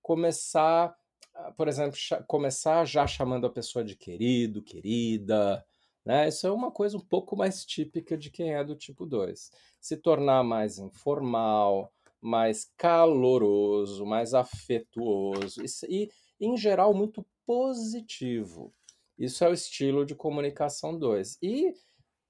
começar, 0.00 0.96
por 1.56 1.68
exemplo, 1.68 1.98
começar 2.26 2.84
já 2.86 3.06
chamando 3.06 3.46
a 3.46 3.50
pessoa 3.50 3.84
de 3.84 3.94
querido, 3.96 4.62
querida, 4.62 5.64
né? 6.08 6.26
Isso 6.26 6.46
é 6.46 6.50
uma 6.50 6.70
coisa 6.70 6.96
um 6.96 7.04
pouco 7.04 7.36
mais 7.36 7.66
típica 7.66 8.16
de 8.16 8.30
quem 8.30 8.54
é 8.54 8.64
do 8.64 8.74
tipo 8.74 9.04
2. 9.04 9.50
Se 9.78 9.94
tornar 9.94 10.42
mais 10.42 10.78
informal, 10.78 11.92
mais 12.18 12.72
caloroso, 12.78 14.06
mais 14.06 14.32
afetuoso 14.32 15.60
e, 15.86 16.10
em 16.40 16.56
geral, 16.56 16.94
muito 16.94 17.26
positivo. 17.44 18.72
Isso 19.18 19.44
é 19.44 19.48
o 19.48 19.52
estilo 19.52 20.06
de 20.06 20.14
comunicação 20.14 20.96
2. 20.96 21.38
E 21.42 21.74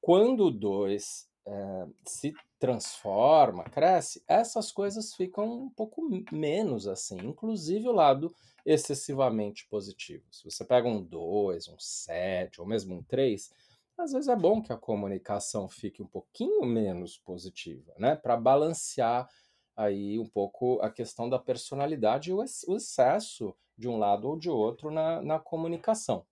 quando 0.00 0.46
o 0.46 0.50
2 0.50 1.28
é, 1.46 1.86
se 2.06 2.32
transforma, 2.58 3.64
cresce, 3.64 4.22
essas 4.26 4.72
coisas 4.72 5.14
ficam 5.14 5.64
um 5.64 5.70
pouco 5.70 6.02
menos 6.32 6.86
assim, 6.88 7.18
inclusive 7.18 7.88
o 7.88 7.92
lado 7.92 8.34
excessivamente 8.64 9.66
positivo. 9.68 10.24
Se 10.30 10.44
você 10.44 10.64
pega 10.64 10.88
um 10.88 11.02
2, 11.02 11.68
um 11.68 11.78
7 11.78 12.60
ou 12.60 12.66
mesmo 12.66 12.96
um 12.96 13.02
3, 13.02 13.50
às 13.96 14.12
vezes 14.12 14.28
é 14.28 14.36
bom 14.36 14.62
que 14.62 14.72
a 14.72 14.76
comunicação 14.76 15.68
fique 15.68 16.02
um 16.02 16.06
pouquinho 16.06 16.64
menos 16.64 17.18
positiva, 17.18 17.92
né? 17.98 18.14
Para 18.14 18.36
balancear 18.36 19.28
aí 19.76 20.18
um 20.18 20.26
pouco 20.26 20.80
a 20.80 20.90
questão 20.90 21.28
da 21.28 21.38
personalidade 21.38 22.30
e 22.30 22.34
o 22.34 22.42
excesso 22.76 23.54
de 23.76 23.88
um 23.88 23.96
lado 23.96 24.28
ou 24.28 24.38
de 24.38 24.50
outro 24.50 24.90
na, 24.90 25.22
na 25.22 25.38
comunicação. 25.38 26.26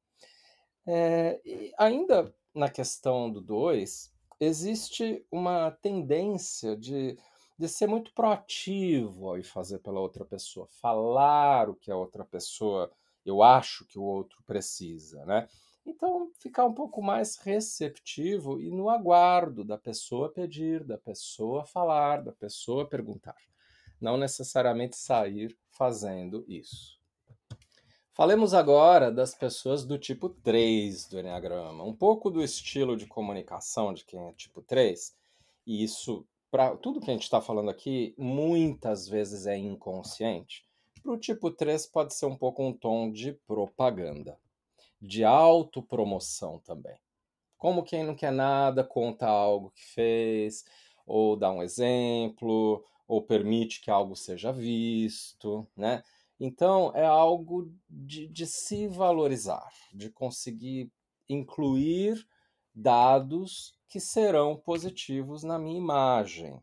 É, 0.86 1.40
ainda 1.78 2.32
na 2.54 2.70
questão 2.70 3.30
do 3.30 3.40
2, 3.40 4.12
existe 4.40 5.24
uma 5.30 5.70
tendência 5.70 6.76
de, 6.76 7.18
de 7.58 7.68
ser 7.68 7.86
muito 7.86 8.12
proativo 8.14 9.36
ir 9.36 9.42
fazer 9.42 9.78
pela 9.80 10.00
outra 10.00 10.24
pessoa, 10.24 10.66
falar 10.80 11.68
o 11.68 11.74
que 11.74 11.90
a 11.90 11.96
outra 11.96 12.24
pessoa, 12.24 12.90
eu 13.24 13.42
acho 13.42 13.84
que 13.86 13.98
o 13.98 14.02
outro 14.02 14.42
precisa, 14.46 15.24
né? 15.24 15.48
Então, 15.84 16.32
ficar 16.40 16.64
um 16.64 16.74
pouco 16.74 17.00
mais 17.00 17.36
receptivo 17.36 18.60
e 18.60 18.70
no 18.70 18.90
aguardo 18.90 19.64
da 19.64 19.78
pessoa 19.78 20.32
pedir, 20.32 20.82
da 20.82 20.98
pessoa 20.98 21.64
falar, 21.64 22.22
da 22.24 22.32
pessoa 22.32 22.88
perguntar. 22.88 23.36
Não 24.00 24.16
necessariamente 24.16 24.96
sair 24.96 25.56
fazendo 25.70 26.44
isso. 26.48 26.95
Falemos 28.16 28.54
agora 28.54 29.12
das 29.12 29.34
pessoas 29.34 29.84
do 29.84 29.98
tipo 29.98 30.30
3 30.30 31.06
do 31.06 31.20
Enneagrama, 31.20 31.84
um 31.84 31.94
pouco 31.94 32.30
do 32.30 32.42
estilo 32.42 32.96
de 32.96 33.04
comunicação 33.04 33.92
de 33.92 34.06
quem 34.06 34.18
é 34.26 34.32
tipo 34.32 34.62
3, 34.62 35.14
e 35.66 35.84
isso, 35.84 36.26
para 36.50 36.74
tudo 36.78 36.98
que 36.98 37.10
a 37.10 37.12
gente 37.12 37.24
está 37.24 37.42
falando 37.42 37.68
aqui, 37.68 38.14
muitas 38.16 39.06
vezes 39.06 39.44
é 39.46 39.58
inconsciente. 39.58 40.64
Para 41.02 41.12
o 41.12 41.18
tipo 41.18 41.50
3 41.50 41.84
pode 41.88 42.14
ser 42.14 42.24
um 42.24 42.34
pouco 42.34 42.62
um 42.62 42.72
tom 42.72 43.12
de 43.12 43.34
propaganda, 43.46 44.38
de 44.98 45.22
autopromoção 45.22 46.58
também. 46.60 46.96
Como 47.58 47.82
quem 47.82 48.02
não 48.02 48.14
quer 48.14 48.32
nada, 48.32 48.82
conta 48.82 49.26
algo 49.26 49.70
que 49.72 49.84
fez, 49.84 50.64
ou 51.06 51.36
dá 51.36 51.52
um 51.52 51.62
exemplo, 51.62 52.82
ou 53.06 53.20
permite 53.20 53.82
que 53.82 53.90
algo 53.90 54.16
seja 54.16 54.50
visto, 54.54 55.66
né? 55.76 56.02
Então, 56.38 56.92
é 56.94 57.04
algo 57.04 57.72
de, 57.88 58.28
de 58.28 58.46
se 58.46 58.86
valorizar, 58.86 59.70
de 59.92 60.10
conseguir 60.10 60.92
incluir 61.28 62.26
dados 62.74 63.74
que 63.88 63.98
serão 63.98 64.56
positivos 64.56 65.42
na 65.42 65.58
minha 65.58 65.78
imagem. 65.78 66.60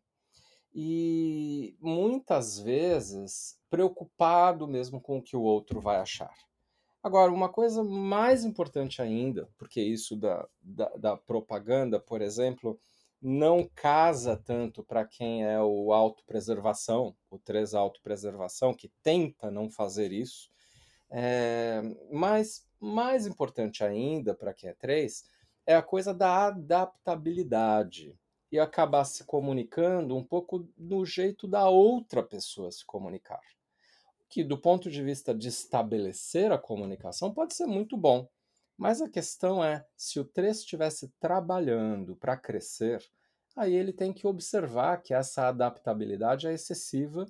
E 0.76 1.76
muitas 1.80 2.60
vezes 2.60 3.58
preocupado 3.70 4.68
mesmo 4.68 5.02
com 5.02 5.18
o 5.18 5.22
que 5.22 5.36
o 5.36 5.42
outro 5.42 5.82
vai 5.82 5.98
achar. 5.98 6.34
Agora, 7.02 7.32
uma 7.32 7.50
coisa 7.50 7.84
mais 7.84 8.46
importante 8.46 9.02
ainda, 9.02 9.50
porque 9.58 9.82
isso 9.82 10.16
da, 10.16 10.48
da, 10.62 10.90
da 10.90 11.18
propaganda, 11.18 12.00
por 12.00 12.22
exemplo, 12.22 12.80
não 13.24 13.70
casa 13.74 14.36
tanto 14.36 14.84
para 14.84 15.06
quem 15.06 15.46
é 15.46 15.62
o 15.62 15.94
autopreservação, 15.94 17.16
o 17.30 17.40
3 17.40 17.74
autopreservação, 17.74 18.74
que 18.74 18.92
tenta 19.02 19.50
não 19.50 19.70
fazer 19.70 20.12
isso. 20.12 20.52
É, 21.10 21.82
mas 22.12 22.68
mais 22.80 23.26
importante 23.26 23.84
ainda 23.84 24.36
para 24.36 24.54
quem 24.54 24.70
é 24.70 24.74
3 24.74 25.24
é 25.66 25.76
a 25.76 25.82
coisa 25.82 26.14
da 26.14 26.48
adaptabilidade 26.48 28.18
e 28.52 28.60
acabar 28.60 29.06
se 29.06 29.24
comunicando 29.24 30.16
um 30.16 30.24
pouco 30.24 30.68
do 30.78 31.06
jeito 31.06 31.48
da 31.48 31.70
outra 31.70 32.22
pessoa 32.22 32.72
se 32.72 32.86
comunicar. 32.86 33.42
Que, 34.30 34.44
do 34.44 34.58
ponto 34.58 34.92
de 34.92 35.02
vista 35.02 35.34
de 35.34 35.48
estabelecer 35.48 36.52
a 36.52 36.58
comunicação, 36.58 37.34
pode 37.34 37.54
ser 37.54 37.68
muito 37.68 37.96
bom. 37.96 38.28
Mas 38.78 39.02
a 39.02 39.10
questão 39.10 39.64
é, 39.64 39.86
se 39.96 40.20
o 40.20 40.26
3 40.26 40.60
estivesse 40.60 41.10
trabalhando 41.20 42.16
para 42.16 42.38
crescer, 42.38 43.04
aí 43.56 43.74
ele 43.74 43.94
tem 43.94 44.12
que 44.12 44.28
observar 44.28 45.02
que 45.02 45.14
essa 45.14 45.48
adaptabilidade 45.48 46.48
é 46.48 46.54
excessiva 46.54 47.26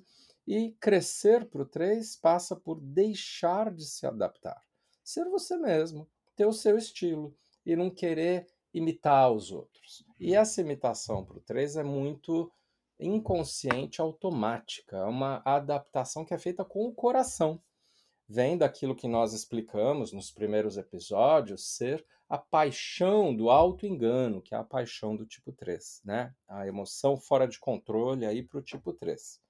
e 0.46 0.72
crescer 0.80 1.48
para 1.48 1.62
o 1.62 1.66
3 1.66 2.16
passa 2.16 2.56
por 2.56 2.80
deixar 2.80 3.72
de 3.72 3.84
se 3.84 4.06
adaptar. 4.06 4.62
Ser 5.02 5.24
você 5.28 5.56
mesmo, 5.56 6.08
ter 6.34 6.46
o 6.46 6.52
seu 6.52 6.76
estilo 6.76 7.36
e 7.64 7.76
não 7.76 7.90
querer 7.90 8.46
imitar 8.72 9.30
os 9.30 9.52
outros. 9.52 10.04
E 10.18 10.34
essa 10.34 10.60
imitação 10.60 11.24
para 11.24 11.38
o 11.38 11.40
3 11.40 11.76
é 11.76 11.82
muito 11.82 12.50
inconsciente, 12.98 14.00
automática, 14.00 14.96
é 14.96 15.04
uma 15.04 15.42
adaptação 15.44 16.24
que 16.24 16.32
é 16.32 16.38
feita 16.38 16.64
com 16.64 16.86
o 16.86 16.94
coração 16.94 17.60
vem 18.28 18.56
daquilo 18.56 18.94
que 18.94 19.08
nós 19.08 19.32
explicamos 19.32 20.12
nos 20.12 20.30
primeiros 20.30 20.76
episódios 20.76 21.66
ser 21.66 22.04
a 22.28 22.38
paixão 22.38 23.34
do 23.34 23.50
auto-engano, 23.50 24.40
que 24.40 24.54
é 24.54 24.58
a 24.58 24.64
paixão 24.64 25.14
do 25.14 25.26
tipo 25.26 25.52
3, 25.52 26.00
né? 26.04 26.34
A 26.48 26.66
emoção 26.66 27.16
fora 27.16 27.46
de 27.46 27.58
controle 27.58 28.24
aí 28.24 28.42
para 28.42 28.58
o 28.58 28.62
tipo 28.62 28.92
3. 28.92 29.40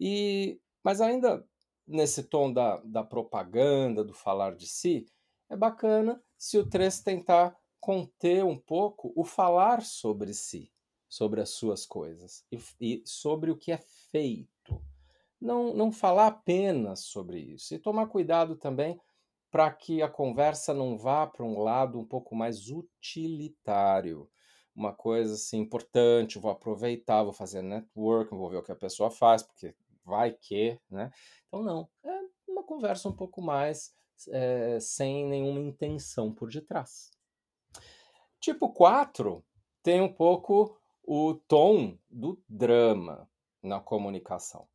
E, 0.00 0.58
mas 0.82 1.00
ainda 1.00 1.46
nesse 1.86 2.24
tom 2.24 2.52
da, 2.52 2.78
da 2.78 3.04
propaganda, 3.04 4.02
do 4.04 4.14
falar 4.14 4.54
de 4.54 4.66
si, 4.66 5.06
é 5.48 5.56
bacana 5.56 6.22
se 6.38 6.58
o 6.58 6.68
3 6.68 7.00
tentar 7.00 7.56
conter 7.78 8.44
um 8.44 8.58
pouco 8.58 9.12
o 9.14 9.24
falar 9.24 9.82
sobre 9.82 10.32
si, 10.32 10.72
sobre 11.08 11.40
as 11.40 11.50
suas 11.50 11.84
coisas 11.84 12.44
e, 12.50 12.58
e 12.80 13.02
sobre 13.04 13.50
o 13.50 13.56
que 13.56 13.72
é 13.72 13.78
feito 14.10 14.51
não, 15.42 15.74
não 15.74 15.90
falar 15.90 16.28
apenas 16.28 17.00
sobre 17.00 17.38
isso 17.40 17.74
e 17.74 17.78
tomar 17.78 18.06
cuidado 18.06 18.56
também 18.56 18.98
para 19.50 19.70
que 19.70 20.00
a 20.00 20.08
conversa 20.08 20.72
não 20.72 20.96
vá 20.96 21.26
para 21.26 21.44
um 21.44 21.58
lado 21.58 21.98
um 21.98 22.06
pouco 22.06 22.34
mais 22.34 22.68
utilitário. 22.68 24.30
Uma 24.74 24.94
coisa 24.94 25.34
assim 25.34 25.58
importante, 25.58 26.38
vou 26.38 26.50
aproveitar, 26.50 27.22
vou 27.24 27.34
fazer 27.34 27.60
network, 27.60 28.34
vou 28.34 28.48
ver 28.48 28.58
o 28.58 28.62
que 28.62 28.72
a 28.72 28.76
pessoa 28.76 29.10
faz, 29.10 29.42
porque 29.42 29.74
vai 30.04 30.32
que, 30.32 30.80
né? 30.88 31.10
Então, 31.48 31.62
não, 31.62 31.88
é 32.02 32.20
uma 32.48 32.62
conversa 32.62 33.08
um 33.08 33.12
pouco 33.12 33.42
mais 33.42 33.94
é, 34.28 34.78
sem 34.80 35.26
nenhuma 35.26 35.60
intenção 35.60 36.32
por 36.32 36.48
detrás. 36.48 37.10
Tipo 38.40 38.72
4 38.72 39.44
tem 39.82 40.00
um 40.00 40.12
pouco 40.12 40.78
o 41.02 41.34
tom 41.34 41.98
do 42.08 42.40
drama 42.48 43.28
na 43.62 43.80
comunicação 43.80 44.66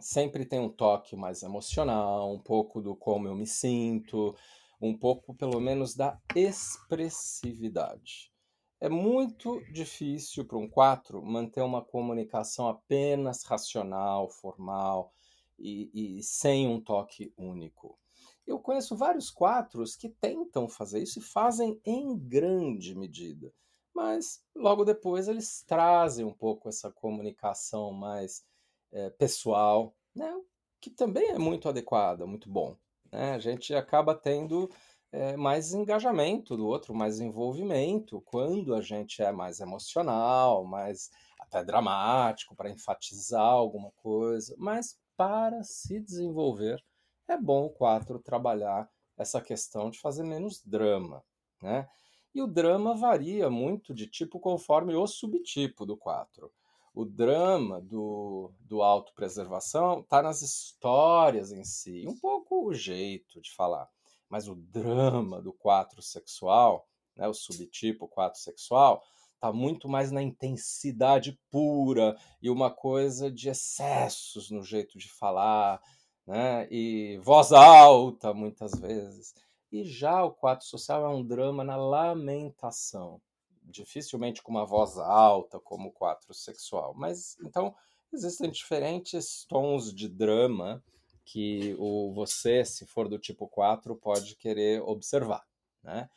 sempre 0.00 0.44
tem 0.44 0.60
um 0.60 0.68
toque 0.68 1.16
mais 1.16 1.42
emocional, 1.42 2.32
um 2.32 2.38
pouco 2.38 2.80
do 2.80 2.94
como 2.94 3.28
eu 3.28 3.34
me 3.34 3.46
sinto, 3.46 4.34
um 4.80 4.96
pouco 4.96 5.34
pelo 5.34 5.60
menos 5.60 5.94
da 5.94 6.20
expressividade. 6.34 8.30
É 8.78 8.88
muito 8.90 9.62
difícil 9.72 10.44
para 10.44 10.58
um 10.58 10.68
4 10.68 11.24
manter 11.24 11.62
uma 11.62 11.82
comunicação 11.82 12.68
apenas 12.68 13.42
racional, 13.42 14.28
formal 14.28 15.12
e, 15.58 16.18
e 16.18 16.22
sem 16.22 16.68
um 16.68 16.78
toque 16.78 17.32
único. 17.38 17.98
Eu 18.46 18.60
conheço 18.60 18.94
vários 18.94 19.30
quatros 19.30 19.96
que 19.96 20.10
tentam 20.10 20.68
fazer 20.68 21.02
isso 21.02 21.18
e 21.18 21.22
fazem 21.22 21.80
em 21.84 22.16
grande 22.16 22.94
medida, 22.94 23.52
mas 23.94 24.44
logo 24.54 24.84
depois 24.84 25.26
eles 25.26 25.64
trazem 25.66 26.24
um 26.24 26.32
pouco 26.32 26.68
essa 26.68 26.92
comunicação 26.92 27.92
mais 27.92 28.44
é, 28.92 29.10
pessoal, 29.10 29.94
né, 30.14 30.32
que 30.80 30.90
também 30.90 31.30
é 31.30 31.38
muito 31.38 31.68
adequada, 31.68 32.26
muito 32.26 32.48
bom. 32.50 32.76
Né? 33.12 33.32
A 33.32 33.38
gente 33.38 33.74
acaba 33.74 34.14
tendo 34.14 34.70
é, 35.12 35.36
mais 35.36 35.72
engajamento 35.72 36.56
do 36.56 36.66
outro, 36.66 36.94
mais 36.94 37.20
envolvimento, 37.20 38.20
quando 38.22 38.74
a 38.74 38.80
gente 38.80 39.22
é 39.22 39.32
mais 39.32 39.60
emocional, 39.60 40.64
mais 40.64 41.10
até 41.40 41.64
dramático, 41.64 42.54
para 42.54 42.70
enfatizar 42.70 43.42
alguma 43.42 43.90
coisa, 43.96 44.54
mas 44.58 44.98
para 45.16 45.62
se 45.62 46.00
desenvolver, 46.00 46.82
é 47.28 47.36
bom 47.36 47.66
o 47.66 47.70
4 47.70 48.18
trabalhar 48.18 48.88
essa 49.16 49.40
questão 49.40 49.90
de 49.90 49.98
fazer 49.98 50.24
menos 50.24 50.62
drama, 50.62 51.24
né? 51.62 51.88
E 52.34 52.42
o 52.42 52.46
drama 52.46 52.94
varia 52.94 53.48
muito 53.48 53.94
de 53.94 54.06
tipo 54.06 54.38
conforme 54.38 54.94
o 54.94 55.06
subtipo 55.06 55.86
do 55.86 55.96
4. 55.96 56.52
O 56.96 57.04
drama 57.04 57.78
do, 57.82 58.50
do 58.58 58.82
autopreservação 58.82 60.00
está 60.00 60.22
nas 60.22 60.40
histórias 60.40 61.52
em 61.52 61.62
si, 61.62 62.08
um 62.08 62.18
pouco 62.18 62.66
o 62.66 62.72
jeito 62.72 63.38
de 63.42 63.54
falar. 63.54 63.86
Mas 64.30 64.48
o 64.48 64.54
drama 64.54 65.42
do 65.42 65.52
4 65.52 66.00
sexual, 66.00 66.88
né, 67.14 67.28
o 67.28 67.34
subtipo 67.34 68.08
4 68.08 68.40
sexual, 68.40 69.02
está 69.34 69.52
muito 69.52 69.90
mais 69.90 70.10
na 70.10 70.22
intensidade 70.22 71.38
pura 71.50 72.16
e 72.40 72.48
uma 72.48 72.70
coisa 72.70 73.30
de 73.30 73.50
excessos 73.50 74.50
no 74.50 74.62
jeito 74.62 74.96
de 74.96 75.12
falar, 75.12 75.82
né? 76.26 76.66
E 76.70 77.18
voz 77.22 77.52
alta 77.52 78.32
muitas 78.32 78.72
vezes. 78.72 79.34
E 79.70 79.84
já 79.84 80.24
o 80.24 80.32
quadro 80.32 80.64
social 80.64 81.04
é 81.04 81.14
um 81.14 81.22
drama 81.22 81.62
na 81.62 81.76
lamentação, 81.76 83.20
dificilmente 83.66 84.42
com 84.42 84.50
uma 84.50 84.64
voz 84.64 84.96
alta 84.96 85.58
como 85.60 85.88
o 85.88 85.92
quadro 85.92 86.32
sexual. 86.32 86.94
Mas 86.94 87.36
então 87.44 87.74
existem 88.12 88.50
diferentes 88.50 89.44
tons 89.48 89.92
de 89.92 90.08
drama 90.08 90.82
que 91.24 91.74
o 91.78 92.12
você, 92.12 92.64
se 92.64 92.86
for 92.86 93.08
do 93.08 93.18
tipo 93.18 93.48
4, 93.48 93.96
pode 93.96 94.36
querer 94.36 94.80
observar, 94.82 95.44
né? 95.82 96.08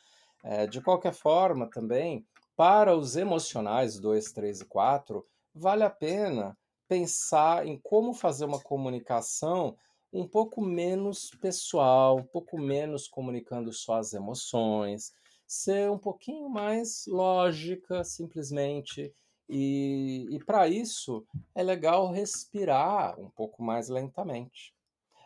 É, 0.43 0.67
de 0.67 0.79
qualquer 0.79 1.13
forma, 1.13 1.69
também, 1.69 2.25
para 2.55 2.95
os 2.95 3.17
emocionais 3.17 3.99
2, 3.99 4.31
3 4.31 4.61
e 4.61 4.65
4, 4.65 5.25
vale 5.53 5.83
a 5.83 5.89
pena 5.89 6.57
pensar 6.87 7.67
em 7.67 7.77
como 7.77 8.13
fazer 8.13 8.45
uma 8.45 8.61
comunicação 8.61 9.75
um 10.11 10.27
pouco 10.27 10.61
menos 10.61 11.31
pessoal, 11.41 12.17
um 12.17 12.23
pouco 12.23 12.57
menos 12.57 13.07
comunicando 13.07 13.71
só 13.73 13.95
as 13.95 14.13
emoções, 14.13 15.13
ser 15.49 15.89
um 15.89 15.97
pouquinho 15.97 16.47
mais 16.47 17.07
lógica, 17.07 18.03
simplesmente. 18.03 19.11
E, 19.49 20.27
e 20.29 20.43
para 20.45 20.67
isso 20.67 21.25
é 21.55 21.63
legal 21.63 22.11
respirar 22.11 23.19
um 23.19 23.31
pouco 23.31 23.63
mais 23.63 23.89
lentamente. 23.89 24.75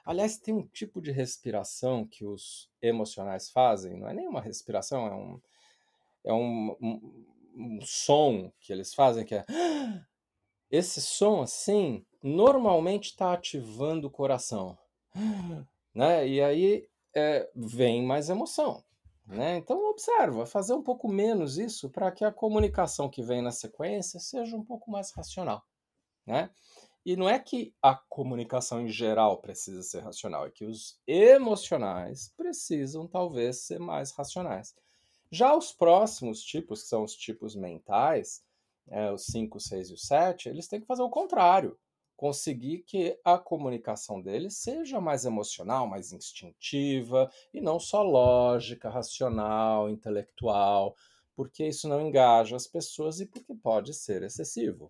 Aliás, 0.06 0.38
tem 0.38 0.54
um 0.54 0.66
tipo 0.66 1.02
de 1.02 1.12
respiração 1.12 2.06
que 2.06 2.26
os 2.26 2.70
emocionais 2.82 3.50
fazem, 3.50 3.98
não 3.98 4.08
é 4.08 4.14
nenhuma 4.14 4.40
respiração, 4.40 5.06
é 5.06 5.14
um, 5.14 5.42
é 6.24 6.34
um, 6.34 6.78
um, 6.82 7.26
um 7.54 7.80
som 7.82 8.50
que 8.62 8.72
eles 8.72 8.94
fazem 8.94 9.26
que 9.26 9.36
é. 9.36 9.46
Esse 10.72 11.02
som 11.02 11.42
assim 11.42 12.06
normalmente 12.24 13.10
está 13.10 13.34
ativando 13.34 14.08
o 14.08 14.12
coração. 14.12 14.78
Né? 15.96 16.28
E 16.28 16.42
aí 16.42 16.90
é, 17.14 17.48
vem 17.56 18.02
mais 18.02 18.28
emoção. 18.28 18.84
Né? 19.26 19.58
Então, 19.58 19.90
observa, 19.90 20.46
fazer 20.46 20.74
um 20.74 20.84
pouco 20.84 21.08
menos 21.08 21.58
isso 21.58 21.90
para 21.90 22.12
que 22.12 22.26
a 22.26 22.32
comunicação 22.32 23.10
que 23.10 23.22
vem 23.22 23.42
na 23.42 23.52
sequência 23.52 24.20
seja 24.20 24.56
um 24.56 24.64
pouco 24.64 24.92
mais 24.92 25.12
racional. 25.12 25.64
Né? 26.26 26.50
E 27.06 27.16
não 27.16 27.30
é 27.30 27.38
que 27.38 27.74
a 27.82 27.96
comunicação 27.96 28.82
em 28.82 28.90
geral 28.90 29.42
precisa 29.42 29.82
ser 29.82 30.02
racional, 30.02 30.46
é 30.46 30.52
que 30.52 30.66
os 30.66 31.00
emocionais 31.06 32.34
precisam 32.38 33.08
talvez 33.08 33.66
ser 33.66 33.80
mais 33.80 34.12
racionais. 34.12 34.74
Já 35.30 35.56
os 35.56 35.74
próximos 35.74 36.42
tipos, 36.42 36.84
que 36.84 36.90
são 36.90 37.04
os 37.04 37.16
tipos 37.16 37.56
mentais, 37.56 38.42
é, 38.88 39.12
os 39.12 39.26
5, 39.26 39.60
6 39.60 39.90
e 39.90 39.94
o 39.94 39.98
7, 39.98 40.50
eles 40.50 40.68
têm 40.68 40.80
que 40.80 40.88
fazer 40.88 41.02
o 41.02 41.10
contrário. 41.10 41.78
Conseguir 42.24 42.84
que 42.84 43.20
a 43.22 43.38
comunicação 43.38 44.22
deles 44.22 44.56
seja 44.56 45.02
mais 45.02 45.26
emocional, 45.26 45.86
mais 45.86 46.14
instintiva 46.14 47.30
e 47.54 47.60
não 47.60 47.78
só 47.82 48.02
lógica, 48.02 48.90
racional, 48.90 49.90
intelectual, 49.90 50.96
porque 51.36 51.68
isso 51.68 51.86
não 51.90 52.00
engaja 52.00 52.56
as 52.56 52.66
pessoas 52.66 53.20
e 53.20 53.26
porque 53.26 53.54
pode 53.54 53.94
ser 53.94 54.24
excessivo. 54.24 54.90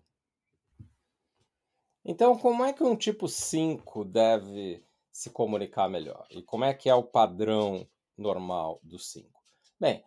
Então, 2.04 2.38
como 2.38 2.64
é 2.64 2.72
que 2.72 2.84
um 2.84 2.94
tipo 2.94 3.26
5 3.26 4.04
deve 4.04 4.84
se 5.10 5.28
comunicar 5.28 5.88
melhor? 5.88 6.28
E 6.30 6.40
como 6.40 6.62
é 6.62 6.72
que 6.72 6.88
é 6.88 6.94
o 6.94 7.02
padrão 7.02 7.84
normal 8.16 8.78
do 8.80 8.96
5? 8.96 9.28
Bem, 9.80 10.04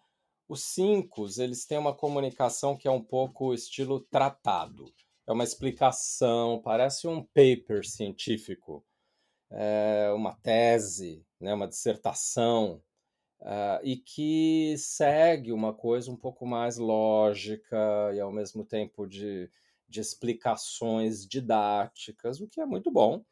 os 0.47 0.63
5, 0.63 1.27
eles 1.39 1.65
têm 1.65 1.77
uma 1.77 1.93
comunicação 1.93 2.77
que 2.77 2.87
é 2.87 2.91
um 2.91 3.03
pouco 3.03 3.53
estilo 3.53 3.99
tratado. 3.99 4.95
É 5.27 5.31
uma 5.31 5.43
explicação, 5.43 6.61
parece 6.63 7.07
um 7.07 7.21
paper 7.21 7.85
científico, 7.85 8.85
é 9.51 10.11
uma 10.15 10.33
tese, 10.35 11.25
né, 11.39 11.53
uma 11.53 11.67
dissertação, 11.67 12.81
uh, 13.41 13.79
e 13.83 13.97
que 13.97 14.75
segue 14.77 15.51
uma 15.51 15.73
coisa 15.73 16.09
um 16.11 16.15
pouco 16.15 16.45
mais 16.45 16.77
lógica 16.77 17.77
e 18.13 18.19
ao 18.19 18.31
mesmo 18.31 18.63
tempo 18.63 19.05
de, 19.05 19.49
de 19.87 19.99
explicações 19.99 21.27
didáticas, 21.27 22.39
o 22.39 22.47
que 22.47 22.61
é 22.61 22.65
muito 22.65 22.89
bom 22.89 23.23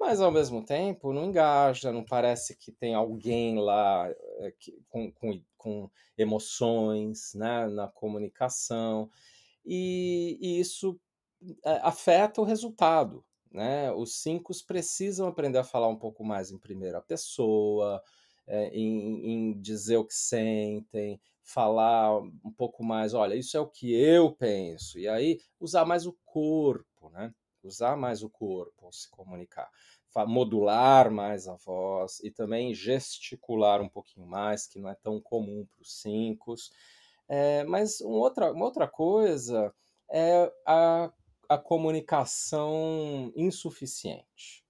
mas 0.00 0.18
ao 0.18 0.32
mesmo 0.32 0.64
tempo 0.64 1.12
não 1.12 1.26
engaja, 1.26 1.92
não 1.92 2.02
parece 2.02 2.56
que 2.56 2.72
tem 2.72 2.94
alguém 2.94 3.58
lá 3.58 4.08
é, 4.38 4.50
que, 4.58 4.82
com, 4.88 5.12
com, 5.12 5.42
com, 5.58 5.90
emoções 6.16 7.32
né, 7.34 7.66
na 7.66 7.86
comunicação, 7.86 9.10
e, 9.64 10.38
e 10.40 10.60
isso 10.60 10.98
afeta 11.82 12.40
o 12.40 12.44
resultado. 12.44 13.24
Né? 13.50 13.90
Os 13.92 14.20
cinco 14.20 14.52
precisam 14.66 15.26
aprender 15.26 15.58
a 15.58 15.64
falar 15.64 15.88
um 15.88 15.96
pouco 15.96 16.24
mais 16.24 16.50
em 16.50 16.58
primeira 16.58 17.00
pessoa, 17.00 18.02
é, 18.46 18.68
em, 18.68 19.30
em 19.30 19.60
dizer 19.60 19.96
o 19.96 20.04
que 20.04 20.14
sentem, 20.14 21.20
falar 21.42 22.18
um 22.18 22.52
pouco 22.56 22.84
mais, 22.84 23.12
olha, 23.12 23.34
isso 23.34 23.56
é 23.56 23.60
o 23.60 23.66
que 23.66 23.92
eu 23.92 24.32
penso, 24.32 24.98
e 24.98 25.08
aí 25.08 25.40
usar 25.58 25.84
mais 25.84 26.06
o 26.06 26.16
corpo, 26.24 27.10
né? 27.10 27.34
usar 27.62 27.96
mais 27.96 28.22
o 28.22 28.30
corpo 28.30 28.86
ao 28.86 28.92
se 28.92 29.08
comunicar, 29.10 29.68
modular 30.26 31.10
mais 31.10 31.46
a 31.46 31.54
voz 31.56 32.20
e 32.20 32.30
também 32.30 32.74
gesticular 32.74 33.80
um 33.80 33.88
pouquinho 33.88 34.26
mais, 34.26 34.66
que 34.66 34.78
não 34.78 34.88
é 34.88 34.94
tão 34.94 35.20
comum 35.20 35.66
para 35.66 35.82
os 35.82 36.00
cinco. 36.00 36.54
É, 37.28 37.64
mas 37.64 38.00
uma 38.00 38.18
outra, 38.18 38.52
uma 38.52 38.64
outra 38.64 38.88
coisa 38.88 39.72
é 40.10 40.52
a, 40.66 41.12
a 41.50 41.58
comunicação 41.58 43.32
insuficiente. 43.34 44.64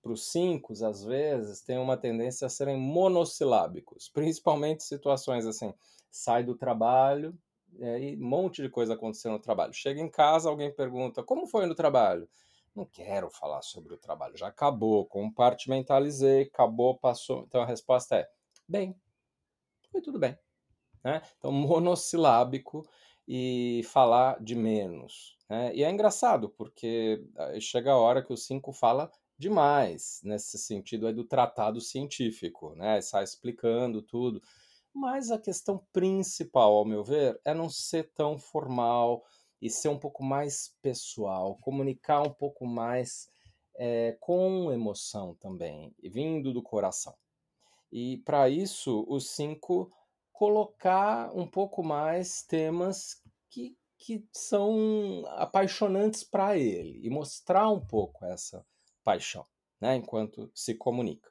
Para 0.00 0.12
os 0.12 0.30
cinco, 0.30 0.72
às 0.84 1.02
vezes, 1.02 1.60
tem 1.60 1.76
uma 1.76 1.96
tendência 1.96 2.46
a 2.46 2.48
serem 2.48 2.78
monossilábicos, 2.78 4.08
principalmente 4.08 4.84
situações 4.84 5.44
assim, 5.44 5.74
sai 6.08 6.44
do 6.44 6.54
trabalho, 6.54 7.36
e 7.80 8.16
um 8.16 8.24
monte 8.24 8.62
de 8.62 8.68
coisa 8.68 8.94
acontecendo 8.94 9.32
no 9.32 9.38
trabalho. 9.40 9.72
Chega 9.72 10.00
em 10.00 10.08
casa, 10.08 10.48
alguém 10.48 10.72
pergunta: 10.72 11.20
como 11.24 11.48
foi 11.48 11.66
no 11.66 11.74
trabalho? 11.74 12.28
Não 12.76 12.86
quero 12.86 13.28
falar 13.28 13.62
sobre 13.62 13.92
o 13.94 13.98
trabalho, 13.98 14.36
já 14.36 14.46
acabou, 14.46 15.04
compartimentalizei, 15.06 16.42
acabou, 16.42 16.96
passou. 16.96 17.42
Então 17.42 17.60
a 17.60 17.66
resposta 17.66 18.14
é: 18.14 18.30
bem, 18.68 18.94
foi 19.90 20.00
tudo 20.00 20.16
bem. 20.16 20.38
Né? 21.02 21.22
Então, 21.38 21.50
monossilábico 21.50 22.86
e 23.32 23.82
falar 23.84 24.42
de 24.42 24.56
menos. 24.56 25.38
Né? 25.48 25.72
E 25.72 25.84
é 25.84 25.88
engraçado, 25.88 26.48
porque 26.48 27.24
chega 27.60 27.92
a 27.92 27.96
hora 27.96 28.24
que 28.24 28.32
o 28.32 28.36
5 28.36 28.72
fala 28.72 29.08
demais, 29.38 30.20
nesse 30.24 30.58
sentido 30.58 31.06
aí 31.06 31.14
do 31.14 31.22
tratado 31.22 31.80
científico, 31.80 32.74
né? 32.74 33.00
sai 33.00 33.22
explicando 33.22 34.02
tudo. 34.02 34.42
Mas 34.92 35.30
a 35.30 35.38
questão 35.38 35.80
principal, 35.92 36.72
ao 36.72 36.84
meu 36.84 37.04
ver, 37.04 37.40
é 37.44 37.54
não 37.54 37.68
ser 37.68 38.10
tão 38.16 38.36
formal 38.36 39.24
e 39.62 39.70
ser 39.70 39.90
um 39.90 39.98
pouco 39.98 40.24
mais 40.24 40.74
pessoal, 40.82 41.56
comunicar 41.60 42.22
um 42.22 42.32
pouco 42.32 42.66
mais 42.66 43.28
é, 43.76 44.16
com 44.18 44.72
emoção 44.72 45.36
também, 45.36 45.94
vindo 46.02 46.52
do 46.52 46.64
coração. 46.64 47.14
E 47.92 48.18
para 48.24 48.48
isso, 48.48 49.06
os 49.08 49.30
cinco 49.30 49.92
colocar 50.40 51.30
um 51.36 51.46
pouco 51.46 51.82
mais 51.82 52.42
temas 52.42 53.22
que, 53.50 53.76
que 53.98 54.26
são 54.32 55.22
apaixonantes 55.36 56.24
para 56.24 56.56
ele 56.56 56.98
e 57.06 57.10
mostrar 57.10 57.68
um 57.68 57.78
pouco 57.78 58.24
essa 58.24 58.66
paixão, 59.04 59.44
né, 59.78 59.96
enquanto 59.96 60.50
se 60.54 60.74
comunica. 60.74 61.30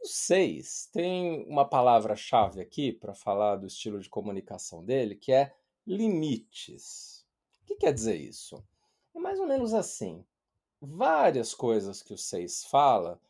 O 0.00 0.06
6 0.06 0.88
tem 0.90 1.44
uma 1.46 1.68
palavra-chave 1.68 2.62
aqui 2.62 2.94
para 2.94 3.12
falar 3.12 3.56
do 3.56 3.66
estilo 3.66 4.00
de 4.00 4.08
comunicação 4.08 4.82
dele, 4.82 5.16
que 5.16 5.30
é 5.30 5.54
limites. 5.86 7.26
O 7.60 7.66
que 7.66 7.76
quer 7.76 7.92
dizer 7.92 8.16
isso? 8.16 8.64
É 9.14 9.18
mais 9.18 9.38
ou 9.38 9.46
menos 9.46 9.74
assim. 9.74 10.24
Várias 10.80 11.52
coisas 11.52 12.02
que 12.02 12.14
o 12.14 12.18
6 12.18 12.64
fala 12.64 13.20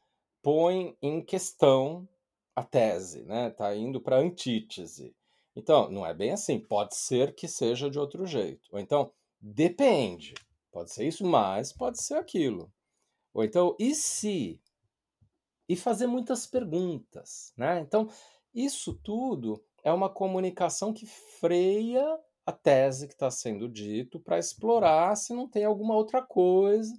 põem 0.41 0.97
em 1.03 1.21
questão 1.21 2.09
a 2.55 2.63
tese, 2.63 3.25
né? 3.25 3.51
Tá 3.51 3.75
indo 3.75 4.01
para 4.01 4.19
antítese. 4.19 5.15
Então, 5.57 5.91
não 5.91 6.05
é 6.05 6.13
bem 6.15 6.33
assim. 6.33 6.59
Pode 6.59 6.97
ser 6.97 7.35
que 7.35 7.49
seja 7.49 7.91
de 7.91 7.99
outro 7.99 8.27
jeito. 8.27 8.69
Ou 8.73 8.79
então, 8.79 9.13
depende. 9.41 10.35
Pode 10.73 10.93
ser 10.93 11.07
isso, 11.07 11.25
mas 11.25 11.73
pode 11.73 12.03
ser 12.03 12.15
aquilo. 12.15 12.73
Ou 13.33 13.45
então, 13.45 13.77
e 13.79 13.95
se? 13.95 14.61
e 15.69 15.77
fazer 15.77 16.07
muitas 16.07 16.47
perguntas, 16.47 17.53
né? 17.57 17.81
Então, 17.81 18.09
isso 18.55 18.95
tudo 19.03 19.63
é 19.83 19.93
uma 19.93 20.09
comunicação 20.09 20.93
que 20.93 21.07
freia 21.07 22.19
a 22.47 22.53
tese 22.53 23.09
que 23.09 23.15
está 23.15 23.31
sendo 23.31 23.69
dito 23.69 24.21
para 24.21 24.39
explorar 24.39 25.17
se 25.17 25.33
não 25.33 25.49
tem 25.49 25.65
alguma 25.65 25.95
outra 25.95 26.23
coisa. 26.23 26.95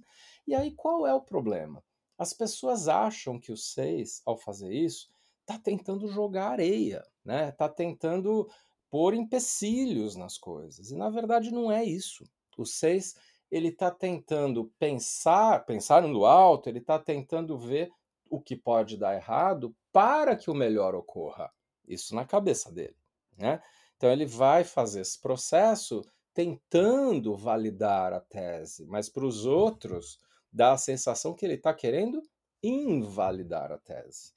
E 0.46 0.54
aí 0.54 0.72
qual 0.72 1.06
é 1.06 1.14
o 1.14 1.20
problema? 1.20 1.82
As 2.18 2.32
pessoas 2.32 2.88
acham 2.88 3.38
que 3.38 3.52
o 3.52 3.56
6, 3.56 4.22
ao 4.24 4.36
fazer 4.36 4.72
isso, 4.72 5.08
está 5.46 5.58
tentando 5.58 6.08
jogar 6.08 6.50
areia, 6.50 7.06
né? 7.24 7.50
Está 7.50 7.68
tentando 7.68 8.48
pôr 8.90 9.14
empecilhos 9.14 10.16
nas 10.16 10.36
coisas. 10.36 10.90
E 10.90 10.96
na 10.96 11.08
verdade 11.08 11.52
não 11.52 11.70
é 11.70 11.84
isso. 11.84 12.24
O 12.58 12.64
6 12.64 13.14
ele 13.50 13.68
está 13.68 13.90
tentando 13.90 14.72
pensar, 14.78 15.64
pensar 15.64 16.02
no 16.02 16.24
alto, 16.26 16.68
ele 16.68 16.80
está 16.80 16.98
tentando 16.98 17.56
ver 17.56 17.90
o 18.28 18.40
que 18.40 18.56
pode 18.56 18.96
dar 18.96 19.14
errado 19.14 19.74
para 19.92 20.34
que 20.34 20.50
o 20.50 20.54
melhor 20.54 20.94
ocorra. 20.96 21.52
Isso 21.86 22.14
na 22.14 22.24
cabeça 22.24 22.72
dele. 22.72 22.96
Né? 23.38 23.62
Então 23.96 24.10
ele 24.10 24.26
vai 24.26 24.64
fazer 24.64 25.02
esse 25.02 25.20
processo 25.20 26.02
tentando 26.34 27.36
validar 27.36 28.12
a 28.12 28.20
tese, 28.20 28.84
mas 28.86 29.08
para 29.08 29.24
os 29.24 29.46
outros 29.46 30.18
dá 30.52 30.72
a 30.72 30.78
sensação 30.78 31.34
que 31.34 31.46
ele 31.46 31.54
está 31.54 31.72
querendo 31.72 32.20
invalidar 32.62 33.70
a 33.70 33.78
tese. 33.78 34.35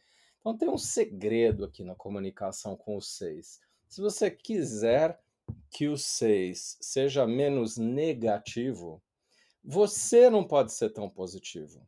Então 0.49 0.57
tem 0.57 0.69
um 0.69 0.79
segredo 0.79 1.63
aqui 1.63 1.83
na 1.83 1.93
comunicação 1.93 2.75
com 2.75 2.97
os 2.97 3.15
seis. 3.15 3.59
Se 3.87 4.01
você 4.01 4.31
quiser 4.31 5.21
que 5.69 5.87
o 5.87 5.95
6 5.95 6.77
seja 6.81 7.27
menos 7.27 7.77
negativo, 7.77 8.99
você 9.63 10.27
não 10.27 10.43
pode 10.43 10.73
ser 10.73 10.89
tão 10.89 11.07
positivo. 11.07 11.87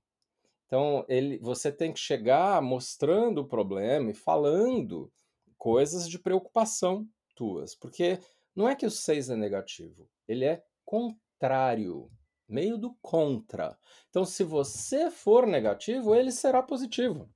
Então, 0.68 1.04
ele, 1.10 1.40
você 1.40 1.72
tem 1.72 1.92
que 1.92 2.00
chegar 2.00 2.62
mostrando 2.62 3.40
o 3.40 3.48
problema 3.48 4.12
e 4.12 4.14
falando 4.14 5.12
coisas 5.58 6.08
de 6.08 6.20
preocupação 6.20 7.10
tuas, 7.36 7.74
porque 7.74 8.20
não 8.56 8.70
é 8.70 8.76
que 8.76 8.86
o 8.86 8.92
6 8.92 9.32
é 9.32 9.36
negativo, 9.36 10.08
ele 10.28 10.46
é 10.46 10.64
contrário, 10.86 12.12
meio 12.48 12.78
do 12.78 12.94
contra. 13.02 13.76
Então, 14.12 14.24
se 14.24 14.44
você 14.44 15.10
for 15.10 15.48
negativo, 15.48 16.14
ele 16.14 16.32
será 16.32 16.62
positivo. 16.62 17.28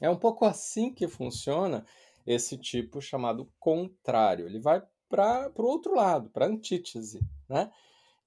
É 0.00 0.08
um 0.08 0.16
pouco 0.16 0.44
assim 0.44 0.92
que 0.92 1.06
funciona 1.06 1.84
esse 2.26 2.56
tipo 2.56 3.00
chamado 3.00 3.52
contrário. 3.58 4.46
Ele 4.46 4.58
vai 4.58 4.82
para 5.08 5.52
o 5.56 5.62
outro 5.64 5.94
lado, 5.94 6.30
para 6.30 6.46
a 6.46 6.48
antítese, 6.48 7.20
né? 7.48 7.70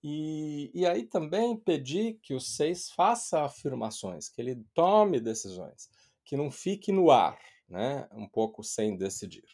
E, 0.03 0.69
e 0.73 0.86
aí 0.86 1.05
também 1.05 1.55
pedir 1.55 2.19
que 2.21 2.33
o 2.33 2.39
seis 2.39 2.91
faça 2.91 3.41
afirmações, 3.41 4.27
que 4.27 4.41
ele 4.41 4.62
tome 4.73 5.19
decisões, 5.19 5.89
que 6.25 6.36
não 6.36 6.51
fique 6.51 6.91
no 6.91 7.09
ar, 7.09 7.39
né? 7.69 8.07
Um 8.12 8.27
pouco 8.27 8.63
sem 8.63 8.97
decidir. 8.97 9.45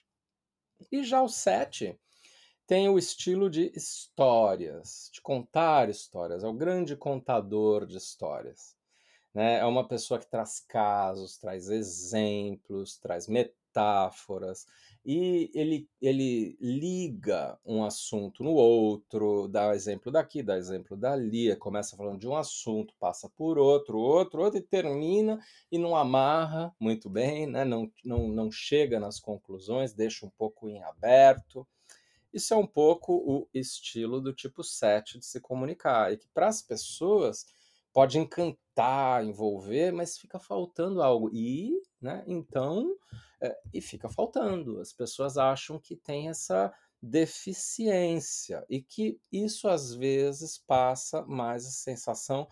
E 0.91 1.03
já 1.03 1.21
o 1.21 1.29
sete 1.29 1.99
tem 2.65 2.89
o 2.89 2.97
estilo 2.97 3.49
de 3.49 3.71
histórias, 3.75 5.10
de 5.13 5.21
contar 5.21 5.89
histórias, 5.89 6.43
é 6.43 6.47
o 6.47 6.53
grande 6.53 6.95
contador 6.95 7.86
de 7.86 7.97
histórias. 7.97 8.79
Né? 9.34 9.60
É 9.60 9.65
uma 9.65 9.88
pessoa 9.88 10.20
que 10.20 10.30
traz 10.30 10.60
casos, 10.60 11.38
traz 11.38 11.70
exemplos, 11.70 12.98
traz 12.98 13.28
metáforas, 13.28 14.65
e 15.06 15.50
ele, 15.54 15.89
ele 16.02 16.58
liga 16.60 17.58
um 17.65 17.84
assunto 17.84 18.44
no 18.44 18.52
outro, 18.52 19.48
dá 19.48 19.74
exemplo 19.74 20.12
daqui, 20.12 20.44
dá 20.44 20.58
exemplo 20.58 20.98
dali, 20.98 21.56
começa 21.56 21.96
falando 21.96 22.20
de 22.20 22.28
um 22.28 22.36
assunto, 22.36 22.94
passa 23.00 23.30
por 23.30 23.58
outro, 23.58 23.98
outro, 23.98 24.42
outro, 24.42 24.60
e 24.60 24.62
termina 24.62 25.39
e 25.72 25.78
não 25.78 25.96
amarra 25.96 26.76
muito 26.80 27.10
bem, 27.10 27.48
né? 27.48 27.63
não, 27.63 27.92
não, 28.04 28.28
não 28.28 28.52
chega 28.52 29.00
nas 29.00 29.20
conclusões, 29.20 29.94
deixa 29.94 30.26
um 30.26 30.30
pouco 30.30 30.68
em 30.68 30.84
aberto. 30.84 31.65
Isso 32.34 32.54
é 32.54 32.58
um 32.58 32.68
pouco 32.68 33.13
o 33.13 33.48
estilo 33.54 34.22
do 34.22 34.34
tipo 34.34 34.63
7 34.63 35.18
de 35.18 35.26
se 35.26 35.39
comunicar, 35.39 36.12
e 36.12 36.18
que 36.18 36.28
para 36.34 36.48
as 36.48 36.62
pessoas 36.62 37.46
pode 37.94 38.20
encantar, 38.20 38.58
envolver, 39.24 39.92
mas 39.92 40.18
fica 40.18 40.39
faltando 40.39 41.02
algo. 41.02 41.30
E, 41.34 41.82
né, 42.02 42.24
então, 42.28 42.96
é, 43.42 43.58
e 43.74 43.82
fica 43.82 44.10
faltando. 44.10 44.80
As 44.80 44.94
pessoas 44.94 45.38
acham 45.38 45.80
que 45.80 45.96
tem 45.96 46.30
essa 46.30 46.74
deficiência 47.02 48.65
e 48.70 48.82
que 48.82 49.20
isso 49.32 49.68
às 49.68 49.94
vezes 49.94 50.58
passa 50.58 51.22
mais 51.26 51.65
a 51.65 51.72
sensação 51.72 52.48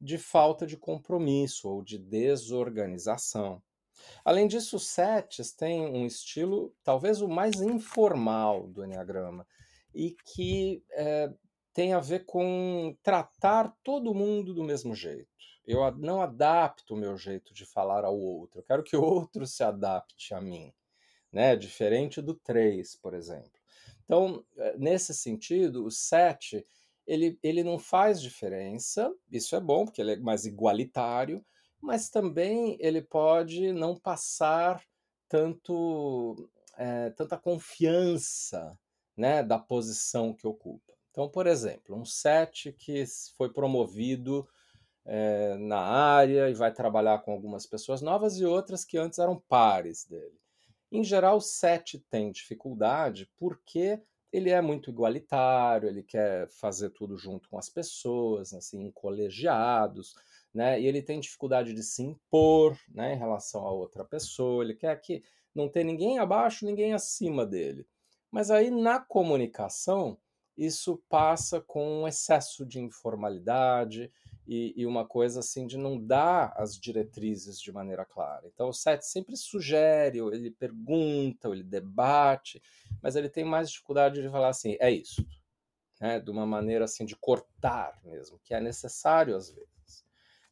de 0.00 0.16
falta 0.16 0.66
de 0.66 0.76
compromisso 0.76 1.68
ou 1.68 1.82
de 1.82 1.98
desorganização. 1.98 3.60
Além 4.24 4.46
disso, 4.46 4.76
os 4.76 4.86
setes 4.86 5.52
têm 5.52 5.86
um 5.86 6.06
estilo 6.06 6.72
talvez 6.84 7.20
o 7.20 7.28
mais 7.28 7.60
informal 7.60 8.68
do 8.68 8.84
Enneagrama 8.84 9.44
e 9.92 10.14
que 10.24 10.84
é, 10.92 11.32
tem 11.74 11.92
a 11.92 12.00
ver 12.00 12.24
com 12.24 12.96
tratar 13.02 13.76
todo 13.82 14.14
mundo 14.14 14.54
do 14.54 14.62
mesmo 14.62 14.94
jeito. 14.94 15.28
Eu 15.68 15.90
não 15.98 16.22
adapto 16.22 16.94
o 16.94 16.96
meu 16.96 17.14
jeito 17.18 17.52
de 17.52 17.66
falar 17.66 18.02
ao 18.02 18.18
outro. 18.18 18.60
Eu 18.60 18.64
quero 18.64 18.82
que 18.82 18.96
o 18.96 19.02
outro 19.04 19.46
se 19.46 19.62
adapte 19.62 20.32
a 20.32 20.40
mim, 20.40 20.72
né? 21.30 21.54
Diferente 21.54 22.22
do 22.22 22.32
3, 22.32 22.96
por 22.96 23.12
exemplo. 23.12 23.52
Então, 24.02 24.42
eh, 24.56 24.76
nesse 24.78 25.12
sentido, 25.12 25.84
o 25.84 25.90
7 25.90 26.64
ele, 27.06 27.38
ele 27.42 27.62
não 27.62 27.78
faz 27.78 28.20
diferença, 28.20 29.14
isso 29.30 29.54
é 29.54 29.60
bom, 29.60 29.84
porque 29.84 30.00
ele 30.00 30.12
é 30.12 30.16
mais 30.16 30.46
igualitário, 30.46 31.44
mas 31.80 32.08
também 32.08 32.78
ele 32.80 33.02
pode 33.02 33.70
não 33.72 33.94
passar 33.94 34.82
tanto, 35.28 36.50
é, 36.78 37.10
tanta 37.10 37.36
confiança 37.36 38.78
né, 39.14 39.42
da 39.42 39.58
posição 39.58 40.32
que 40.32 40.46
ocupa. 40.46 40.94
Então, 41.10 41.28
por 41.28 41.46
exemplo, 41.46 41.94
um 41.94 42.04
set 42.04 42.72
que 42.72 43.04
foi 43.36 43.52
promovido 43.52 44.48
é, 45.10 45.56
na 45.56 45.80
área 45.80 46.50
e 46.50 46.54
vai 46.54 46.70
trabalhar 46.70 47.20
com 47.20 47.32
algumas 47.32 47.64
pessoas 47.64 48.02
novas 48.02 48.36
e 48.38 48.44
outras 48.44 48.84
que 48.84 48.98
antes 48.98 49.18
eram 49.18 49.42
pares 49.48 50.04
dele. 50.04 50.38
Em 50.92 51.02
geral, 51.02 51.38
o 51.38 51.40
set 51.40 51.98
tem 52.10 52.30
dificuldade 52.30 53.30
porque 53.38 53.98
ele 54.30 54.50
é 54.50 54.60
muito 54.60 54.90
igualitário, 54.90 55.88
ele 55.88 56.02
quer 56.02 56.46
fazer 56.50 56.90
tudo 56.90 57.16
junto 57.16 57.48
com 57.48 57.58
as 57.58 57.70
pessoas, 57.70 58.52
assim, 58.52 58.90
colegiados, 58.90 60.14
né? 60.52 60.78
E 60.78 60.86
ele 60.86 61.00
tem 61.00 61.18
dificuldade 61.18 61.72
de 61.72 61.82
se 61.82 62.02
impor, 62.02 62.78
né, 62.90 63.14
em 63.14 63.18
relação 63.18 63.66
a 63.66 63.72
outra 63.72 64.04
pessoa. 64.04 64.62
Ele 64.62 64.74
quer 64.74 65.00
que 65.00 65.22
não 65.54 65.70
tenha 65.70 65.86
ninguém 65.86 66.18
abaixo, 66.18 66.66
ninguém 66.66 66.92
acima 66.92 67.46
dele. 67.46 67.86
Mas 68.30 68.50
aí 68.50 68.70
na 68.70 69.00
comunicação 69.00 70.18
isso 70.56 71.02
passa 71.08 71.60
com 71.60 72.02
um 72.02 72.08
excesso 72.08 72.66
de 72.66 72.80
informalidade 72.80 74.12
e, 74.48 74.72
e, 74.74 74.86
uma 74.86 75.06
coisa 75.06 75.40
assim 75.40 75.66
de 75.66 75.76
não 75.76 76.00
dar 76.02 76.54
as 76.56 76.78
diretrizes 76.78 77.60
de 77.60 77.70
maneira 77.70 78.06
clara. 78.06 78.46
Então 78.46 78.70
o 78.70 78.72
SET 78.72 79.02
sempre 79.02 79.36
sugere, 79.36 80.18
ele 80.18 80.50
pergunta, 80.50 81.48
ele 81.48 81.62
debate, 81.62 82.62
mas 83.02 83.14
ele 83.14 83.28
tem 83.28 83.44
mais 83.44 83.70
dificuldade 83.70 84.22
de 84.22 84.30
falar 84.30 84.48
assim, 84.48 84.78
é 84.80 84.90
isso, 84.90 85.22
né? 86.00 86.18
de 86.18 86.30
uma 86.30 86.46
maneira 86.46 86.86
assim 86.86 87.04
de 87.04 87.14
cortar 87.14 88.00
mesmo, 88.02 88.40
que 88.42 88.54
é 88.54 88.60
necessário 88.60 89.36
às 89.36 89.50
vezes. 89.50 90.04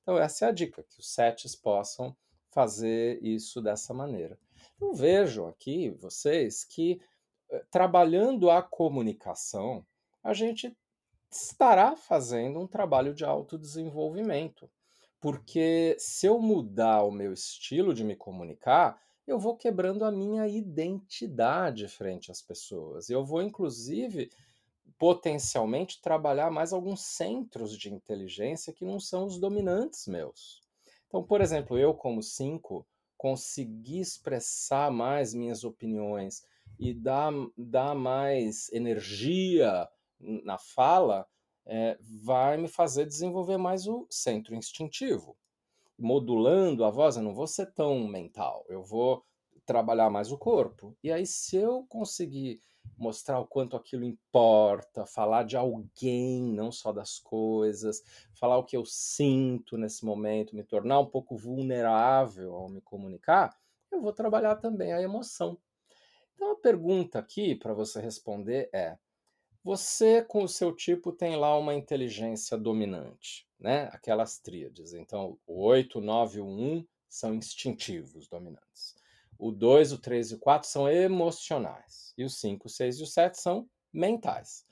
Então 0.03 0.19
essa 0.19 0.45
é 0.45 0.49
a 0.51 0.53
dica, 0.53 0.83
que 0.83 1.01
os 1.01 1.09
SETs 1.15 1.57
possam 1.57 2.15
fazer 2.51 3.19
isso 3.23 3.63
dessa 3.63 3.95
maneira. 3.95 4.39
Então 4.77 4.93
vejam 4.93 5.49
aqui, 5.49 5.89
vocês, 5.89 6.65
que 6.65 7.01
eh, 7.51 7.65
trabalhando 7.71 8.51
a 8.51 8.63
comunicação, 8.63 9.87
a 10.23 10.35
gente 10.35 10.77
estará 11.45 11.97
fazendo 11.97 12.59
um 12.59 12.67
trabalho 12.67 13.15
de 13.15 13.25
autodesenvolvimento. 13.25 14.71
Porque 15.21 15.97
se 15.99 16.27
eu 16.27 16.39
mudar 16.39 17.03
o 17.03 17.11
meu 17.11 17.33
estilo 17.33 17.95
de 17.95 18.05
me 18.05 18.15
comunicar, 18.15 19.01
eu 19.27 19.39
vou 19.39 19.57
quebrando 19.57 20.05
a 20.05 20.13
minha 20.13 20.47
identidade 20.47 21.89
frente 21.89 22.31
às 22.31 22.41
pessoas. 22.41 23.11
Eu 23.11 23.25
vou, 23.25 23.43
inclusive, 23.43 24.31
potencialmente 24.99 26.01
trabalhar 26.01 26.51
mais 26.51 26.73
alguns 26.73 27.01
centros 27.01 27.77
de 27.77 27.93
inteligência 27.93 28.73
que 28.73 28.85
não 28.85 29.01
são 29.01 29.27
os 29.27 29.39
dominantes 29.39 30.07
meus. 30.07 30.63
Então, 31.09 31.23
por 31.23 31.41
exemplo, 31.41 31.79
eu, 31.79 31.93
como 31.93 32.23
cinco, 32.23 32.87
consegui 33.17 34.01
expressar 34.01 34.91
mais 34.91 35.35
minhas 35.35 35.65
opiniões 35.65 36.45
e 36.79 36.93
dar, 36.93 37.33
dar 37.57 37.95
mais 37.95 38.71
energia 38.73 39.89
na 40.19 40.59
fala 40.59 41.27
é, 41.67 41.99
vai 42.23 42.57
me 42.57 42.69
fazer 42.69 43.07
desenvolver 43.07 43.57
mais 43.57 43.87
o 43.87 44.07
centro 44.11 44.55
instintivo. 44.55 45.37
Modulando 45.99 46.85
a 46.85 46.91
voz, 46.91 47.17
eu 47.17 47.23
não 47.23 47.35
vou 47.35 47.47
ser 47.47 47.73
tão 47.73 48.07
mental, 48.07 48.65
eu 48.69 48.83
vou 48.83 49.25
trabalhar 49.65 50.09
mais 50.11 50.31
o 50.31 50.39
corpo. 50.39 50.97
E 51.03 51.11
aí, 51.11 51.27
se 51.27 51.57
eu 51.57 51.85
conseguir 51.89 52.61
mostrar 52.97 53.41
o 53.41 53.47
quanto 53.47 53.77
aquilo 53.77 54.05
importa, 54.05 55.05
falar 55.05 55.43
de 55.43 55.57
alguém, 55.57 56.43
não 56.43 56.71
só 56.71 56.93
das 56.93 57.19
coisas, 57.19 58.03
falar 58.33 58.59
o 58.59 58.65
que 58.65 58.77
eu 58.77 58.85
sinto 58.85 59.77
nesse 59.77 60.05
momento, 60.05 60.55
me 60.55 60.63
tornar 60.63 61.01
um 61.01 61.07
pouco 61.07 61.37
vulnerável 61.37 62.55
ao 62.55 62.69
me 62.69 62.81
comunicar, 62.81 63.57
eu 63.91 64.01
vou 64.01 64.13
trabalhar 64.13 64.57
também 64.57 64.93
a 64.93 65.03
emoção. 65.03 65.59
Então 66.35 66.53
a 66.53 66.57
pergunta 66.57 67.19
aqui 67.19 67.55
para 67.55 67.75
você 67.75 68.01
responder 68.01 68.69
é: 68.73 68.97
você 69.67 70.23
com 70.23 70.45
o 70.45 70.49
seu 70.49 70.73
tipo 70.73 71.11
tem 71.11 71.35
lá 71.35 71.59
uma 71.59 71.75
inteligência 71.75 72.57
dominante, 72.57 73.49
né? 73.59 73.91
Aquelas 73.93 74.39
tríades. 74.39 74.93
Então, 74.93 75.37
o 75.45 75.61
8, 75.65 75.99
o 75.99 76.01
9 76.01 76.39
e 76.39 76.41
o 76.41 76.47
1 76.47 76.87
são 77.09 77.35
instintivos 77.35 78.29
dominantes. 78.29 78.95
O 79.37 79.51
2, 79.51 79.91
o 79.91 79.99
3 79.99 80.31
e 80.31 80.35
o 80.37 80.39
4 80.39 80.69
são 80.69 80.89
emocionais. 80.89 82.15
E 82.17 82.23
o 82.23 82.31
5, 82.31 82.69
o 82.69 82.71
6 82.71 83.01
e 83.01 83.03
o 83.03 83.07
7 83.07 83.41
são 83.41 83.69
mentais. 83.93 84.65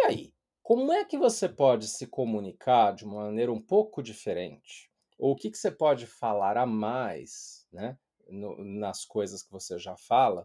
E 0.00 0.02
aí, 0.02 0.34
como 0.64 0.92
é 0.92 1.04
que 1.04 1.16
você 1.16 1.48
pode 1.48 1.86
se 1.86 2.04
comunicar 2.04 2.96
de 2.96 3.04
uma 3.04 3.26
maneira 3.26 3.52
um 3.52 3.62
pouco 3.62 4.02
diferente? 4.02 4.90
Ou 5.16 5.30
o 5.30 5.36
que, 5.36 5.48
que 5.48 5.56
você 5.56 5.70
pode 5.70 6.08
falar 6.08 6.56
a 6.56 6.66
mais, 6.66 7.68
né, 7.72 7.96
no, 8.28 8.64
nas 8.64 9.04
coisas 9.04 9.44
que 9.44 9.52
você 9.52 9.78
já 9.78 9.96
fala, 9.96 10.44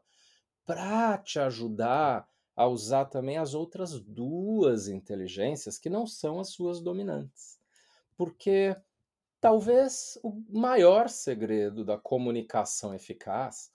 para 0.64 1.18
te 1.18 1.40
ajudar 1.40 2.32
a 2.56 2.68
usar 2.68 3.06
também 3.06 3.38
as 3.38 3.54
outras 3.54 4.00
duas 4.00 4.88
inteligências 4.88 5.78
que 5.78 5.90
não 5.90 6.06
são 6.06 6.40
as 6.40 6.50
suas 6.50 6.82
dominantes? 6.82 7.60
Porque 8.16 8.76
talvez 9.42 10.18
o 10.24 10.44
maior 10.50 11.10
segredo 11.10 11.84
da 11.84 11.98
comunicação 11.98 12.94
eficaz 12.94 13.72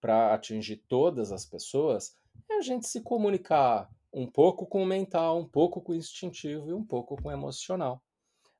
para 0.00 0.32
atingir 0.32 0.76
todas 0.88 1.30
as 1.32 1.44
pessoas 1.44 2.16
é 2.48 2.54
a 2.54 2.62
gente 2.62 2.86
se 2.86 3.00
comunicar 3.00 3.90
um 4.12 4.26
pouco 4.26 4.66
com 4.66 4.82
o 4.82 4.86
mental, 4.86 5.38
um 5.38 5.46
pouco 5.46 5.80
com 5.80 5.92
o 5.92 5.94
instintivo 5.94 6.70
e 6.70 6.72
um 6.72 6.84
pouco 6.84 7.20
com 7.20 7.28
o 7.28 7.32
emocional. 7.32 8.02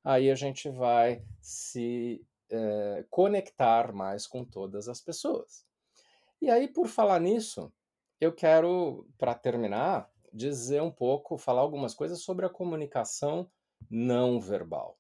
Aí 0.05 0.31
a 0.31 0.35
gente 0.35 0.69
vai 0.69 1.23
se 1.41 2.25
é, 2.51 3.05
conectar 3.11 3.93
mais 3.93 4.27
com 4.27 4.45
todas 4.45 4.89
as 4.89 5.01
pessoas. 5.01 5.65
E 6.41 6.49
aí, 6.49 6.69
por 6.69 6.89
falar 6.89 7.21
nisso, 7.21 7.73
eu 8.21 8.33
quero, 8.33 9.07
para 9.19 9.35
terminar, 9.35 10.11
dizer 10.33 10.83
um 10.83 10.91
pouco, 10.91 11.39
falar 11.39 11.63
algumas 11.63 11.95
coisas 11.95 12.23
sobre 12.23 12.47
a 12.47 12.51
comunicação 12.51 13.51
não 13.91 14.41
verbal, 14.41 14.99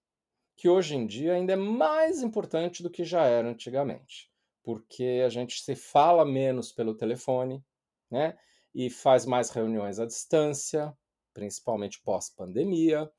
que 0.56 0.68
hoje 0.68 0.96
em 0.96 1.06
dia 1.06 1.34
ainda 1.34 1.52
é 1.52 1.56
mais 1.56 2.22
importante 2.22 2.82
do 2.82 2.90
que 2.90 3.04
já 3.04 3.24
era 3.24 3.48
antigamente, 3.48 4.30
porque 4.62 5.22
a 5.24 5.28
gente 5.28 5.62
se 5.62 5.76
fala 5.76 6.24
menos 6.24 6.72
pelo 6.72 6.94
telefone, 6.94 7.62
né? 8.10 8.36
e 8.74 8.88
faz 8.88 9.26
mais 9.26 9.50
reuniões 9.50 9.98
à 9.98 10.06
distância, 10.06 10.96
principalmente 11.34 12.00
pós-pandemia, 12.02 13.10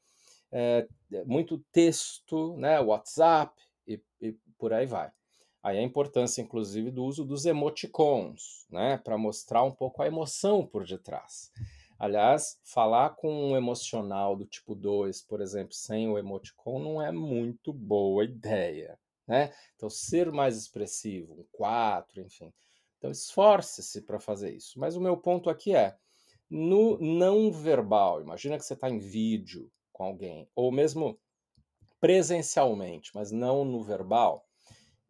é, 0.51 0.87
muito 1.25 1.63
texto, 1.71 2.55
né, 2.57 2.79
WhatsApp 2.79 3.61
e, 3.87 4.01
e, 4.19 4.33
por 4.57 4.73
aí 4.73 4.85
vai. 4.85 5.11
Aí 5.63 5.77
a 5.77 5.83
importância, 5.83 6.41
inclusive, 6.41 6.89
do 6.89 7.03
uso 7.03 7.23
dos 7.23 7.45
emoticons, 7.45 8.65
né, 8.69 8.97
para 8.97 9.17
mostrar 9.17 9.63
um 9.63 9.71
pouco 9.71 10.01
a 10.01 10.07
emoção 10.07 10.65
por 10.65 10.85
detrás. 10.85 11.51
Aliás, 11.99 12.59
falar 12.63 13.11
com 13.11 13.31
um 13.31 13.55
emocional 13.55 14.35
do 14.35 14.45
tipo 14.45 14.73
2, 14.73 15.21
por 15.21 15.39
exemplo, 15.39 15.73
sem 15.73 16.09
o 16.09 16.17
emoticon, 16.17 16.79
não 16.79 17.01
é 17.01 17.11
muito 17.11 17.71
boa 17.71 18.23
ideia. 18.23 18.97
Né? 19.27 19.53
Então, 19.75 19.89
ser 19.89 20.31
mais 20.31 20.57
expressivo, 20.57 21.33
um 21.33 21.45
4, 21.51 22.21
enfim, 22.21 22.51
então 22.97 23.09
esforce-se 23.09 24.01
para 24.01 24.19
fazer 24.19 24.51
isso. 24.55 24.79
Mas 24.79 24.95
o 24.95 25.01
meu 25.01 25.17
ponto 25.17 25.49
aqui 25.49 25.75
é 25.75 25.95
no 26.49 26.99
não 26.99 27.51
verbal. 27.51 28.21
Imagina 28.21 28.57
que 28.57 28.63
você 28.63 28.73
está 28.73 28.89
em 28.89 28.99
vídeo 28.99 29.71
com 29.91 30.03
alguém, 30.03 30.47
ou 30.55 30.71
mesmo 30.71 31.19
presencialmente, 31.99 33.11
mas 33.15 33.31
não 33.31 33.63
no 33.63 33.81
verbal. 33.83 34.45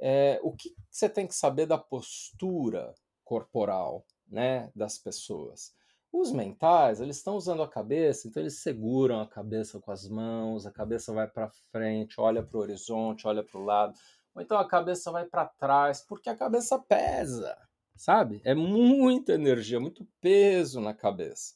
É, 0.02 0.40
o 0.44 0.52
que 0.52 0.76
você 0.90 1.08
tem 1.08 1.28
que 1.28 1.36
saber 1.36 1.66
da 1.68 1.78
postura 1.78 2.94
corporal 3.24 4.04
né, 4.28 4.72
das 4.76 4.98
pessoas? 4.98 5.74
Os 6.12 6.32
mentais, 6.32 7.00
eles 7.00 7.18
estão 7.18 7.36
usando 7.36 7.64
a 7.64 7.70
cabeça, 7.70 8.28
então 8.28 8.44
eles 8.44 8.60
seguram 8.60 9.22
a 9.22 9.28
cabeça 9.28 9.80
com 9.80 9.92
as 9.92 10.10
mãos, 10.10 10.66
a 10.66 10.72
cabeça 10.72 11.14
vai 11.14 11.28
para 11.28 11.50
frente, 11.72 12.20
olha 12.20 12.44
para 12.44 12.58
o 12.58 12.62
horizonte, 12.62 13.28
olha 13.28 13.44
para 13.44 13.60
o 13.60 13.64
lado, 13.64 13.94
ou 14.36 14.42
então 14.42 14.58
a 14.58 14.68
cabeça 14.68 15.12
vai 15.12 15.26
para 15.26 15.46
trás, 15.46 16.02
porque 16.02 16.30
a 16.30 16.36
cabeça 16.36 16.78
pesa 16.80 17.56
sabe? 18.02 18.42
É 18.44 18.56
muita 18.56 19.34
energia, 19.34 19.80
muito 19.80 20.08
peso 20.20 20.82
na 20.82 20.94
cabeça. 20.94 21.54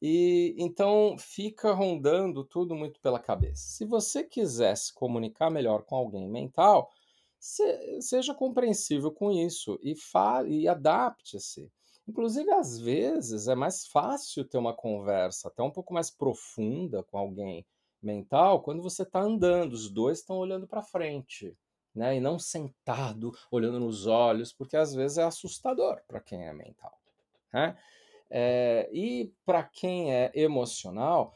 E 0.00 0.54
então 0.58 1.16
fica 1.18 1.72
rondando 1.72 2.44
tudo 2.44 2.74
muito 2.74 3.00
pela 3.00 3.18
cabeça. 3.18 3.62
Se 3.62 3.84
você 3.84 4.24
quiser 4.24 4.74
se 4.76 4.92
comunicar 4.92 5.50
melhor 5.50 5.82
com 5.82 5.96
alguém 5.96 6.28
mental, 6.28 6.90
se, 7.38 8.00
seja 8.00 8.34
compreensível 8.34 9.10
com 9.10 9.30
isso 9.30 9.78
e, 9.82 9.94
e 10.48 10.68
adapte-se. 10.68 11.70
Inclusive, 12.08 12.50
às 12.52 12.78
vezes, 12.78 13.48
é 13.48 13.54
mais 13.54 13.86
fácil 13.86 14.44
ter 14.44 14.58
uma 14.58 14.74
conversa 14.74 15.48
até 15.48 15.62
um 15.62 15.70
pouco 15.70 15.92
mais 15.92 16.10
profunda 16.10 17.02
com 17.02 17.18
alguém 17.18 17.66
mental 18.00 18.62
quando 18.62 18.82
você 18.82 19.02
está 19.02 19.20
andando, 19.20 19.72
os 19.72 19.90
dois 19.90 20.18
estão 20.18 20.36
olhando 20.36 20.66
para 20.66 20.82
frente 20.82 21.56
né? 21.96 22.14
E 22.14 22.20
não 22.20 22.38
sentado, 22.38 23.32
olhando 23.50 23.80
nos 23.80 24.06
olhos, 24.06 24.52
porque 24.52 24.76
às 24.76 24.94
vezes 24.94 25.16
é 25.16 25.22
assustador 25.22 26.02
para 26.06 26.20
quem 26.20 26.46
é 26.46 26.52
mental. 26.52 26.96
Né? 27.50 27.76
É, 28.28 28.90
e 28.92 29.32
para 29.46 29.62
quem 29.62 30.12
é 30.12 30.30
emocional, 30.34 31.34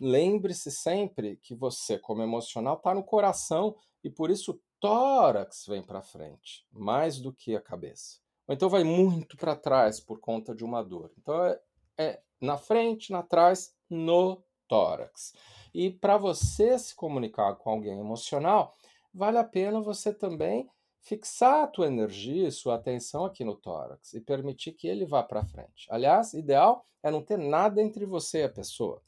lembre-se 0.00 0.70
sempre 0.70 1.36
que 1.42 1.54
você, 1.54 1.98
como 1.98 2.22
emocional, 2.22 2.76
está 2.76 2.94
no 2.94 3.04
coração 3.04 3.76
e 4.02 4.08
por 4.08 4.30
isso 4.30 4.58
tórax 4.80 5.66
vem 5.66 5.82
para 5.82 6.02
frente, 6.02 6.66
mais 6.72 7.18
do 7.18 7.32
que 7.32 7.54
a 7.56 7.60
cabeça. 7.60 8.18
Ou 8.46 8.54
então 8.54 8.68
vai 8.68 8.84
muito 8.84 9.36
para 9.36 9.54
trás 9.54 10.00
por 10.00 10.20
conta 10.20 10.54
de 10.54 10.64
uma 10.64 10.82
dor. 10.82 11.12
Então 11.18 11.44
é, 11.44 11.60
é 11.98 12.22
na 12.40 12.56
frente, 12.56 13.12
na 13.12 13.22
trás, 13.22 13.74
no 13.90 14.42
tórax. 14.66 15.34
E 15.74 15.90
para 15.90 16.16
você 16.16 16.78
se 16.78 16.94
comunicar 16.94 17.54
com 17.56 17.70
alguém 17.70 17.98
emocional, 17.98 18.76
vale 19.12 19.38
a 19.38 19.44
pena 19.44 19.80
você 19.80 20.12
também 20.12 20.68
fixar 21.00 21.64
a 21.64 21.66
tua 21.66 21.86
energia 21.86 22.48
e 22.48 22.52
sua 22.52 22.74
atenção 22.74 23.24
aqui 23.24 23.44
no 23.44 23.56
tórax 23.56 24.12
e 24.14 24.20
permitir 24.20 24.72
que 24.72 24.86
ele 24.86 25.06
vá 25.06 25.22
para 25.22 25.44
frente. 25.44 25.86
Aliás, 25.90 26.34
ideal 26.34 26.86
é 27.02 27.10
não 27.10 27.22
ter 27.22 27.38
nada 27.38 27.82
entre 27.82 28.04
você 28.04 28.40
e 28.40 28.44
a 28.44 28.48
pessoa. 28.48 29.02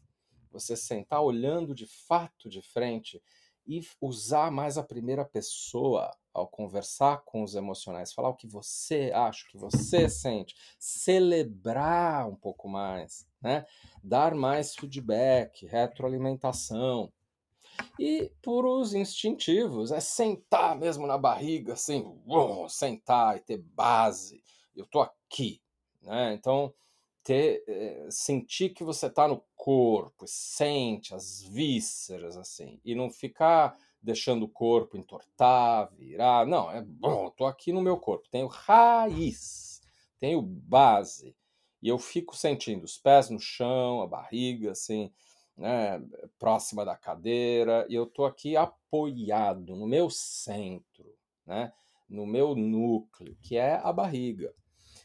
Você 0.51 0.77
sentar 0.77 1.23
olhando 1.23 1.75
de 1.75 1.87
fato 1.87 2.49
de 2.49 2.61
frente 2.63 3.23
e 3.67 3.81
usar 4.01 4.51
mais 4.51 4.77
a 4.79 4.83
primeira 4.83 5.25
pessoa 5.25 6.11
ao 6.33 6.47
conversar 6.47 7.23
com 7.25 7.43
os 7.43 7.55
emocionais, 7.55 8.13
falar 8.13 8.29
o 8.29 8.37
que 8.37 8.47
você 8.47 9.11
acha, 9.15 9.45
o 9.47 9.51
que 9.51 9.59
você 9.59 10.09
sente, 10.09 10.55
celebrar 10.79 12.29
um 12.29 12.37
pouco 12.37 12.69
mais, 12.69 13.27
né? 13.41 13.67
Dar 14.03 14.35
mais 14.35 14.75
feedback, 14.75 15.67
retroalimentação, 15.67 17.13
e 17.99 18.33
puros 18.43 18.95
instintivos, 18.95 19.93
é 19.93 20.01
sentar 20.01 20.77
mesmo 20.77 21.07
na 21.07 21.19
barriga, 21.19 21.75
assim, 21.75 22.01
uh, 22.27 22.69
sentar 22.69 23.37
e 23.37 23.41
ter 23.41 23.59
base. 23.59 24.43
Eu 24.75 24.87
tô 24.87 25.01
aqui, 25.01 25.61
né? 26.03 26.35
Então, 26.35 26.73
ter, 27.23 27.63
é, 27.67 28.09
sentir 28.11 28.71
que 28.71 28.85
você 28.85 29.11
tá 29.11 29.29
no 29.29 29.43
corpo, 29.55 30.25
sente 30.27 31.15
as 31.15 31.43
vísceras, 31.43 32.37
assim, 32.37 32.81
e 32.85 32.95
não 32.95 33.11
ficar 33.11 33.77
deixando 34.03 34.45
o 34.45 34.49
corpo 34.49 34.97
entortar, 34.97 35.93
virar. 35.95 36.47
Não, 36.47 36.71
é 36.71 36.83
bom, 36.83 37.31
tô 37.31 37.45
aqui 37.47 37.73
no 37.73 37.83
meu 37.83 37.99
corpo, 37.99 38.29
tenho 38.31 38.47
raiz, 38.47 39.81
tenho 40.19 40.41
base. 40.41 41.37
E 41.83 41.89
eu 41.89 41.99
fico 41.99 42.37
sentindo 42.37 42.85
os 42.85 42.99
pés 42.99 43.31
no 43.31 43.39
chão, 43.39 44.03
a 44.03 44.07
barriga, 44.07 44.73
assim, 44.73 45.11
né, 45.57 46.03
próxima 46.39 46.85
da 46.85 46.97
cadeira, 46.97 47.87
e 47.89 47.95
eu 47.95 48.05
estou 48.05 48.25
aqui 48.25 48.57
apoiado 48.57 49.77
no 49.77 49.87
meu 49.87 50.09
centro, 50.11 51.15
né, 51.47 51.73
no 52.09 52.27
meu 52.27 52.55
núcleo, 52.55 53.37
que 53.43 53.57
é 53.57 53.75
a 53.83 53.93
barriga. 53.93 54.55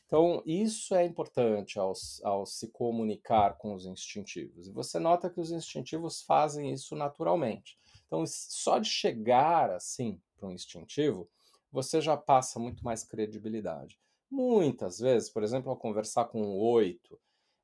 Então, 0.06 0.44
isso 0.46 0.94
é 0.94 1.04
importante 1.04 1.80
ao, 1.80 1.94
ao 2.24 2.46
se 2.46 2.68
comunicar 2.68 3.58
com 3.58 3.74
os 3.74 3.86
instintivos. 3.86 4.68
E 4.68 4.72
você 4.72 5.00
nota 5.00 5.30
que 5.30 5.39
os 5.39 5.52
instintivos 5.52 6.22
fazem 6.22 6.72
isso 6.72 6.96
naturalmente. 6.96 7.78
Então, 8.06 8.24
só 8.28 8.78
de 8.78 8.88
chegar 8.88 9.72
assim 9.72 10.22
para 10.38 10.48
um 10.48 10.52
instintivo, 10.52 11.28
você 11.72 12.00
já 12.00 12.15
passa 12.15 12.60
muito 12.60 12.84
mais 12.84 13.04
credibilidade. 13.04 14.00
Muitas 14.30 15.00
vezes, 15.00 15.30
por 15.30 15.44
exemplo, 15.44 15.70
ao 15.72 15.78
conversar 15.78 16.26
com 16.26 16.41
um 16.41 16.58
oito, 16.58 17.20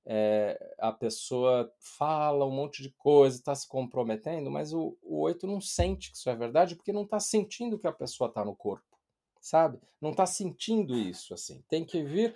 é, 0.06 0.76
a 0.80 0.92
pessoa 0.92 1.72
fala 1.80 2.46
um 2.46 2.52
monte 2.52 2.82
de 2.82 2.90
coisa, 2.92 3.38
está 3.38 3.54
se 3.54 3.68
comprometendo, 3.68 4.50
mas 4.50 4.74
o, 4.74 4.98
o 5.02 5.20
8 5.22 5.46
não 5.46 5.62
sente 5.62 6.12
que 6.12 6.18
isso 6.18 6.30
é 6.30 6.36
verdade 6.36 6.76
porque 6.76 6.92
não 6.92 7.04
está 7.04 7.20
sentindo 7.20 7.78
que 7.78 7.88
a 7.88 7.92
pessoa 7.92 8.28
está 8.28 8.44
no 8.44 8.56
corpo, 8.56 8.91
sabe? 9.42 9.80
Não 10.00 10.12
está 10.12 10.26
sentindo 10.26 10.96
isso, 10.96 11.34
assim. 11.34 11.62
Tem 11.68 11.84
que 11.84 12.04
vir 12.04 12.36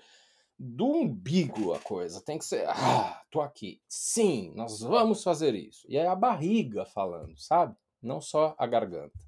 do 0.58 0.88
umbigo 0.88 1.74
a 1.74 1.80
coisa, 1.80 2.22
tem 2.22 2.38
que 2.38 2.46
ser, 2.46 2.66
ah, 2.68 3.22
tô 3.30 3.42
aqui, 3.42 3.82
sim, 3.90 4.54
nós 4.56 4.80
vamos 4.80 5.22
fazer 5.22 5.54
isso. 5.54 5.86
E 5.90 5.98
é 5.98 6.08
a 6.08 6.16
barriga 6.16 6.86
falando, 6.86 7.38
sabe? 7.38 7.76
Não 8.02 8.22
só 8.22 8.56
a 8.58 8.66
garganta, 8.66 9.20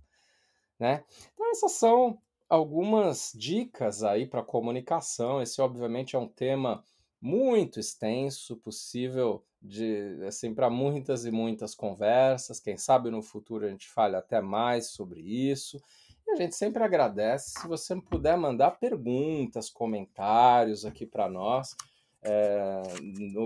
né? 0.80 1.04
Então 1.34 1.52
essas 1.52 1.74
são 1.74 2.18
algumas 2.50 3.34
dicas 3.36 4.04
aí 4.04 4.26
para 4.26 4.44
comunicação. 4.44 5.42
Esse, 5.42 5.62
obviamente, 5.62 6.16
é 6.16 6.20
um 6.20 6.28
tema 6.28 6.84
muito 7.20 7.80
extenso, 7.80 8.56
possível 8.58 9.44
de 9.62 10.24
assim 10.26 10.54
para 10.54 10.70
muitas 10.70 11.26
e 11.26 11.32
muitas 11.32 11.76
conversas. 11.76 12.60
Quem 12.60 12.78
sabe 12.78 13.10
no 13.10 13.22
futuro 13.22 13.66
a 13.66 13.70
gente 13.70 13.90
fale 13.90 14.16
até 14.16 14.40
mais 14.40 14.92
sobre 14.92 15.22
isso. 15.22 15.82
E 16.28 16.32
a 16.32 16.36
gente 16.36 16.56
sempre 16.56 16.84
agradece 16.84 17.52
se 17.60 17.68
você 17.68 17.96
puder 17.96 18.38
mandar 18.38 18.72
perguntas, 18.72 19.70
comentários 19.70 20.84
aqui 20.84 21.06
para 21.06 21.30
nós, 21.30 21.74
é, 22.22 22.84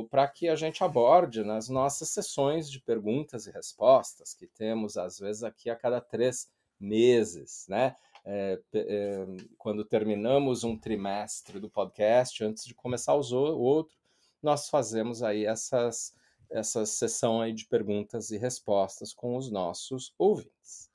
para 0.10 0.28
que 0.28 0.50
a 0.50 0.56
gente 0.56 0.84
aborde 0.84 1.44
nas 1.44 1.70
nossas 1.70 2.10
sessões 2.10 2.70
de 2.70 2.82
perguntas 2.82 3.46
e 3.46 3.52
respostas 3.52 4.34
que 4.34 4.48
temos 4.48 4.98
às 4.98 5.20
vezes 5.20 5.44
aqui 5.44 5.70
a 5.70 5.76
cada 5.76 6.02
três 6.02 6.50
meses, 6.80 7.67
né? 7.70 7.96
É, 8.26 8.60
é, 8.74 9.26
quando 9.58 9.86
terminamos 9.86 10.63
um 10.63 10.78
trimestre 10.78 11.60
do 11.60 11.70
podcast, 11.70 12.44
antes 12.44 12.65
de 12.65 12.74
começar 12.74 13.13
o 13.13 13.60
outro, 13.60 13.96
nós 14.41 14.70
fazemos 14.70 15.22
aí 15.22 15.46
essas, 15.46 16.15
essa 16.50 16.86
sessão 16.86 17.41
aí 17.41 17.54
de 17.54 17.65
perguntas 17.65 18.32
e 18.32 18.38
respostas 18.38 19.13
com 19.13 19.36
os 19.36 19.52
nossos 19.52 20.13
ouvintes. 20.17 20.89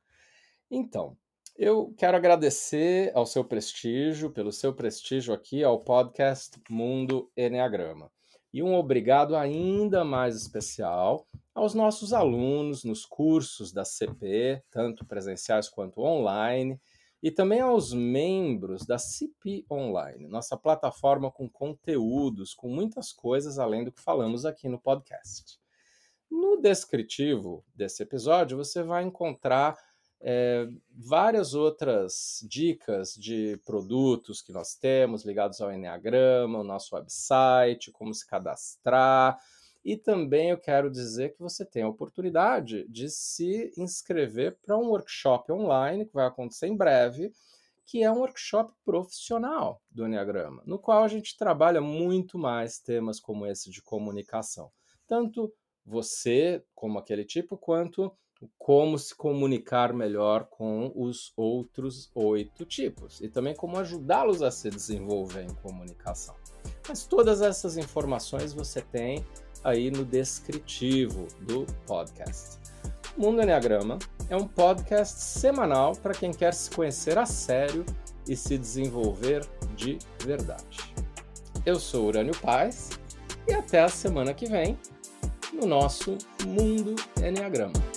Então, 0.68 1.16
eu 1.58 1.94
quero 1.96 2.16
agradecer 2.16 3.10
ao 3.14 3.24
seu 3.24 3.42
prestígio, 3.42 4.30
pelo 4.30 4.52
seu 4.52 4.74
prestígio 4.74 5.32
aqui 5.32 5.64
ao 5.64 5.80
podcast 5.80 6.60
Mundo 6.68 7.30
Enneagrama. 7.34 8.10
E 8.52 8.62
um 8.62 8.74
obrigado 8.74 9.34
ainda 9.34 10.04
mais 10.04 10.36
especial 10.36 11.26
aos 11.54 11.72
nossos 11.72 12.12
alunos 12.12 12.84
nos 12.84 13.06
cursos 13.06 13.72
da 13.72 13.86
CP, 13.86 14.62
tanto 14.70 15.06
presenciais 15.06 15.68
quanto 15.68 16.02
online, 16.02 16.78
e 17.22 17.30
também 17.30 17.60
aos 17.60 17.92
membros 17.94 18.84
da 18.84 18.98
CP 18.98 19.64
Online, 19.70 20.28
nossa 20.28 20.58
plataforma 20.58 21.30
com 21.30 21.48
conteúdos, 21.48 22.52
com 22.52 22.68
muitas 22.68 23.12
coisas 23.12 23.58
além 23.58 23.82
do 23.82 23.90
que 23.90 24.02
falamos 24.02 24.44
aqui 24.44 24.68
no 24.68 24.78
podcast. 24.78 25.58
No 26.30 26.60
descritivo 26.60 27.64
desse 27.74 28.02
episódio, 28.02 28.58
você 28.58 28.82
vai 28.82 29.04
encontrar 29.04 29.76
é, 30.20 30.68
várias 30.90 31.55
outras 31.55 32.44
dicas 32.48 33.14
de 33.14 33.61
produtos 33.64 34.40
que 34.40 34.52
nós 34.52 34.74
temos 34.74 35.24
ligados 35.24 35.61
ao 35.61 35.72
Enneagrama, 35.72 36.61
o 36.61 36.64
nosso 36.64 36.94
website, 36.94 37.92
como 37.92 38.14
se 38.14 38.26
cadastrar. 38.26 39.38
E 39.85 39.96
também 39.96 40.50
eu 40.50 40.59
quero 40.59 40.90
dizer 40.90 41.35
que 41.35 41.40
você 41.40 41.64
tem 41.64 41.83
a 41.83 41.88
oportunidade 41.88 42.88
de 42.88 43.09
se 43.09 43.72
inscrever 43.76 44.59
para 44.61 44.76
um 44.76 44.88
workshop 44.88 45.52
online 45.52 46.07
que 46.07 46.14
vai 46.14 46.26
acontecer 46.26 46.66
em 46.66 46.76
breve, 46.76 47.33
que 47.85 48.02
é 48.02 48.11
um 48.11 48.18
workshop 48.18 48.72
profissional 48.85 49.81
do 49.88 50.07
Enneagrama, 50.07 50.61
no 50.66 50.76
qual 50.76 51.05
a 51.05 51.09
gente 51.09 51.37
trabalha 51.37 51.81
muito 51.81 52.37
mais 52.37 52.81
temas 52.81 53.20
como 53.20 53.46
esse 53.46 53.70
de 53.70 53.81
comunicação. 53.81 54.72
Tanto 55.07 55.55
você, 55.85 56.64
como 56.74 56.98
aquele 56.98 57.24
tipo, 57.24 57.57
quanto 57.57 58.12
como 58.59 58.98
se 58.98 59.14
comunicar 59.14 59.92
melhor 59.92 60.44
com 60.44 60.92
os 60.94 61.32
outros 61.37 62.11
oito 62.14 62.64
tipos 62.64 63.20
e 63.20 63.28
também 63.28 63.54
como 63.54 63.78
ajudá-los 63.78 64.42
a 64.42 64.50
se 64.50 64.70
desenvolver 64.70 65.42
em 65.42 65.54
comunicação. 65.54 66.35
Mas 66.88 67.04
todas 67.04 67.42
essas 67.42 67.76
informações 67.76 68.52
você 68.52 68.80
tem 68.80 69.24
aí 69.64 69.90
no 69.90 70.04
descritivo 70.04 71.26
do 71.40 71.66
podcast. 71.87 72.59
Mundo 73.16 73.42
Enneagrama 73.42 73.98
é 74.28 74.37
um 74.37 74.46
podcast 74.46 75.20
semanal 75.20 75.96
para 75.96 76.12
quem 76.12 76.32
quer 76.32 76.52
se 76.52 76.70
conhecer 76.70 77.16
a 77.16 77.24
sério 77.24 77.85
e 78.28 78.37
se 78.37 78.59
desenvolver 78.59 79.46
de 79.74 79.98
verdade. 80.22 80.94
Eu 81.64 81.80
sou 81.80 82.06
Urânio 82.06 82.37
Paz 82.40 82.90
e 83.48 83.54
até 83.54 83.82
a 83.82 83.88
semana 83.88 84.35
que 84.35 84.46
vem 84.46 84.78
no 85.52 85.66
nosso 85.66 86.18
Mundo 86.44 86.94
Enneagrama. 87.24 87.95